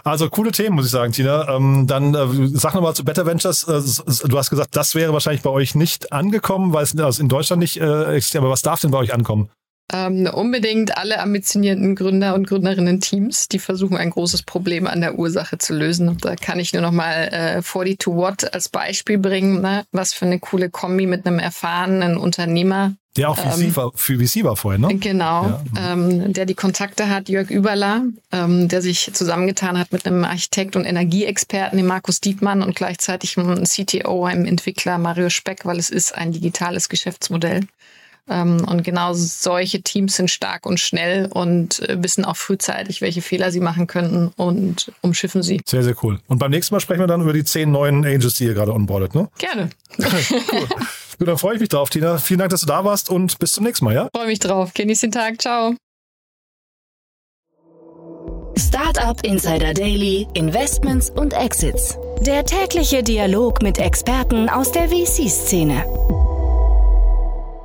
Also 0.04 0.28
coole 0.28 0.52
Themen, 0.52 0.76
muss 0.76 0.86
ich 0.86 0.92
sagen, 0.92 1.12
Tina. 1.12 1.48
Ähm, 1.48 1.86
dann 1.86 2.14
äh, 2.14 2.48
sag 2.52 2.74
nochmal 2.74 2.94
zu 2.94 3.04
Better 3.04 3.26
Ventures. 3.26 3.64
Äh, 3.64 4.28
du 4.28 4.38
hast 4.38 4.50
gesagt, 4.50 4.76
das 4.76 4.94
wäre 4.94 5.12
wahrscheinlich 5.12 5.42
bei 5.42 5.50
euch 5.50 5.74
nicht 5.74 6.12
angekommen, 6.12 6.72
weil 6.72 6.84
es 6.84 6.96
also 6.96 7.20
in 7.20 7.28
Deutschland 7.28 7.60
nicht 7.60 7.80
äh, 7.80 8.14
existiert. 8.14 8.42
Aber 8.42 8.52
was 8.52 8.62
darf 8.62 8.80
denn 8.80 8.90
bei 8.90 8.98
euch 8.98 9.12
ankommen? 9.12 9.50
Ähm, 9.92 10.28
unbedingt 10.32 10.98
alle 10.98 11.20
ambitionierten 11.20 11.96
Gründer 11.96 12.34
und 12.34 12.46
Gründerinnen-Teams, 12.46 13.48
die 13.48 13.58
versuchen, 13.58 13.96
ein 13.96 14.10
großes 14.10 14.42
Problem 14.42 14.86
an 14.86 15.00
der 15.00 15.18
Ursache 15.18 15.56
zu 15.56 15.74
lösen. 15.74 16.18
Da 16.20 16.36
kann 16.36 16.60
ich 16.60 16.74
nur 16.74 16.82
noch 16.82 16.92
mal 16.92 17.28
äh, 17.32 17.62
42 17.62 18.06
Watt 18.08 18.52
als 18.52 18.68
Beispiel 18.68 19.16
bringen. 19.16 19.62
Ne? 19.62 19.84
Was 19.92 20.12
für 20.12 20.26
eine 20.26 20.40
coole 20.40 20.68
Kombi 20.68 21.06
mit 21.06 21.26
einem 21.26 21.38
erfahrenen 21.38 22.18
Unternehmer. 22.18 22.94
Der 23.16 23.30
auch 23.30 23.38
VC, 23.38 23.62
ähm, 23.62 23.76
war, 23.76 23.92
für 23.94 24.18
VC 24.18 24.44
war 24.44 24.56
vorher, 24.56 24.78
ne? 24.78 24.94
Genau, 24.96 25.46
ja. 25.74 25.92
ähm, 25.92 26.32
der 26.32 26.46
die 26.46 26.54
Kontakte 26.54 27.08
hat, 27.08 27.28
Jörg 27.28 27.50
Überler, 27.50 28.04
ähm, 28.30 28.68
der 28.68 28.80
sich 28.80 29.10
zusammengetan 29.12 29.76
hat 29.76 29.90
mit 29.90 30.06
einem 30.06 30.24
Architekt 30.24 30.76
und 30.76 30.84
Energieexperten, 30.84 31.78
dem 31.78 31.86
Markus 31.86 32.20
Dietmann 32.20 32.62
und 32.62 32.76
gleichzeitig 32.76 33.36
einem 33.36 33.64
CTO, 33.64 34.24
einem 34.24 34.44
Entwickler, 34.44 34.98
Mario 34.98 35.30
Speck, 35.30 35.64
weil 35.64 35.78
es 35.78 35.90
ist 35.90 36.14
ein 36.14 36.30
digitales 36.30 36.88
Geschäftsmodell. 36.88 37.62
Ähm, 38.30 38.64
und 38.64 38.84
genau 38.84 39.14
solche 39.14 39.82
Teams 39.82 40.16
sind 40.16 40.30
stark 40.30 40.66
und 40.66 40.78
schnell 40.80 41.26
und 41.32 41.80
äh, 41.88 42.02
wissen 42.02 42.24
auch 42.24 42.36
frühzeitig, 42.36 43.00
welche 43.00 43.22
Fehler 43.22 43.50
sie 43.50 43.60
machen 43.60 43.86
könnten 43.86 44.28
und 44.36 44.92
umschiffen 45.00 45.42
sie. 45.42 45.60
Sehr, 45.66 45.82
sehr 45.82 45.94
cool. 46.02 46.20
Und 46.28 46.38
beim 46.38 46.50
nächsten 46.50 46.74
Mal 46.74 46.80
sprechen 46.80 47.00
wir 47.00 47.06
dann 47.06 47.22
über 47.22 47.32
die 47.32 47.44
zehn 47.44 47.70
neuen 47.70 48.04
Angels, 48.04 48.34
die 48.34 48.44
ihr 48.44 48.54
gerade 48.54 48.74
onboardet, 48.74 49.14
ne? 49.14 49.28
Gerne. 49.38 49.70
cool. 49.98 50.68
Gut, 51.18 51.26
dann 51.26 51.38
freue 51.38 51.54
ich 51.54 51.60
mich 51.60 51.68
drauf, 51.68 51.90
Tina. 51.90 52.18
Vielen 52.18 52.38
Dank, 52.38 52.50
dass 52.50 52.60
du 52.60 52.66
da 52.66 52.84
warst 52.84 53.10
und 53.10 53.38
bis 53.38 53.52
zum 53.52 53.64
nächsten 53.64 53.84
Mal, 53.84 53.94
ja? 53.94 54.08
Freue 54.14 54.26
mich 54.26 54.38
drauf. 54.38 54.72
Genieß 54.74 55.00
den 55.00 55.12
Tag. 55.12 55.40
Ciao. 55.40 55.74
Startup 58.56 59.24
Insider 59.24 59.72
Daily, 59.72 60.26
Investments 60.34 61.10
und 61.10 61.32
Exits. 61.32 61.96
Der 62.20 62.44
tägliche 62.44 63.02
Dialog 63.02 63.62
mit 63.62 63.78
Experten 63.78 64.48
aus 64.48 64.72
der 64.72 64.88
VC-Szene. 64.88 65.84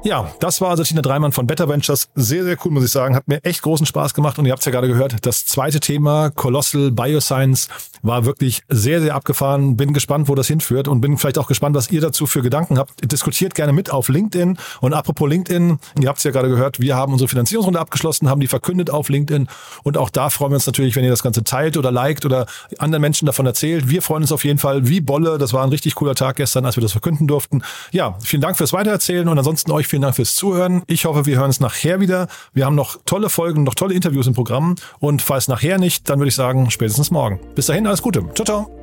Ja, 0.04 0.30
das 0.42 0.60
war 0.60 0.72
also 0.72 0.84
Tina 0.84 1.02
Dreimann 1.02 1.32
von 1.32 1.48
Better 1.48 1.70
Ventures. 1.70 2.10
Sehr, 2.14 2.44
sehr 2.44 2.58
cool, 2.64 2.72
muss 2.72 2.84
ich 2.84 2.92
sagen. 2.92 3.16
Hat 3.16 3.28
mir 3.30 3.42
echt 3.44 3.62
großen 3.62 3.86
Spaß 3.86 4.14
gemacht 4.14 4.38
und 4.38 4.46
ihr 4.46 4.52
habt 4.52 4.60
es 4.60 4.66
ja 4.66 4.72
gerade 4.72 4.90
gehört. 4.90 5.26
Das 5.26 5.46
zweite 5.46 5.80
Thema, 5.80 6.30
Colossal 6.30 6.92
Bioscience, 6.92 7.70
war 8.04 8.26
wirklich 8.26 8.62
sehr, 8.70 9.02
sehr 9.02 9.16
abgefahren. 9.16 9.78
Bin 9.78 9.94
gespannt, 9.94 10.28
wo 10.28 10.36
das 10.36 10.48
hinführt 10.48 10.88
und 10.88 11.02
bin 11.02 11.18
vielleicht 11.18 11.40
auch 11.40 11.48
gespannt, 11.48 11.76
was 11.76 11.90
ihr 11.90 12.02
dazu 12.02 12.28
für 12.28 12.42
Gedanken 12.42 12.78
habt. 12.78 13.12
Diskutiert 13.12 13.56
gerne 13.56 13.74
mit 13.74 13.90
auf 13.90 14.10
LinkedIn. 14.10 14.58
Und 14.82 14.94
apropos 14.94 15.28
LinkedIn, 15.30 15.80
ihr 16.00 16.10
habt 16.10 16.20
es 16.20 16.24
ja 16.24 16.32
gerade 16.32 16.50
gehört, 16.50 16.80
wir 16.80 16.96
haben 16.96 17.14
unsere 17.14 17.28
Finanzierungsrunde 17.28 17.80
abgeschlossen, 17.80 18.30
haben 18.30 18.42
die 18.42 18.48
verkündet 18.48 18.90
auf 18.92 19.10
LinkedIn. 19.10 19.48
Und 19.84 19.98
auch 19.98 20.10
da 20.10 20.30
freuen 20.30 20.52
wir 20.52 20.56
uns 20.56 20.68
natürlich, 20.68 20.96
wenn 20.96 21.04
ihr 21.04 21.10
das 21.10 21.24
Ganze 21.24 21.44
teilt 21.44 21.78
oder 21.78 21.92
liked 21.92 22.26
oder 22.26 22.46
anderen 22.78 23.02
Menschen 23.02 23.26
davon 23.26 23.46
erzählt. 23.46 23.90
Wir 23.90 24.02
freuen 24.02 24.24
uns 24.24 24.32
auf 24.32 24.44
jeden 24.44 24.60
Fall 24.60 24.88
wie 24.88 25.02
Bolle. 25.02 25.38
Das 25.38 25.54
war 25.54 25.64
ein 25.64 25.70
richtig 25.70 25.96
cooler 25.96 26.16
Tag 26.16 26.36
gestern, 26.36 26.66
als 26.66 26.76
wir 26.76 26.82
das 26.82 26.92
verkünden 26.92 27.28
durften. 27.28 27.64
Ja, 27.92 28.18
vielen 28.22 28.42
Dank 28.42 28.58
fürs 28.58 28.74
Weitererzählen 28.74 29.28
und 29.30 29.38
ansonsten 29.38 29.72
euch 29.72 29.88
vielen 29.88 30.02
Dank 30.02 30.16
fürs 30.16 30.36
Zuhören. 30.36 30.84
Ich 30.88 31.06
hoffe, 31.06 31.26
wir 31.26 31.38
hören 31.38 31.50
es 31.50 31.62
nachher 31.62 32.02
wieder. 32.02 32.28
Wir 32.54 32.66
haben 32.66 32.76
noch 32.76 32.98
tolle 33.06 33.30
Folgen, 33.30 33.64
noch 33.64 33.76
tolle 33.76 33.94
Interviews 33.94 34.28
im 34.28 34.34
Programm. 34.34 34.76
Und 35.00 35.22
falls 35.22 35.48
nachher 35.48 35.78
nicht, 35.78 36.10
dann 36.10 36.20
würde 36.20 36.30
ich 36.30 36.36
sagen, 36.36 36.70
spätestens 36.70 37.12
morgen. 37.12 37.40
Bis 37.56 37.68
dahin, 37.68 37.88
alles 37.94 38.02
Gute. 38.02 38.22
Ciao, 38.34 38.46
ciao. 38.46 38.83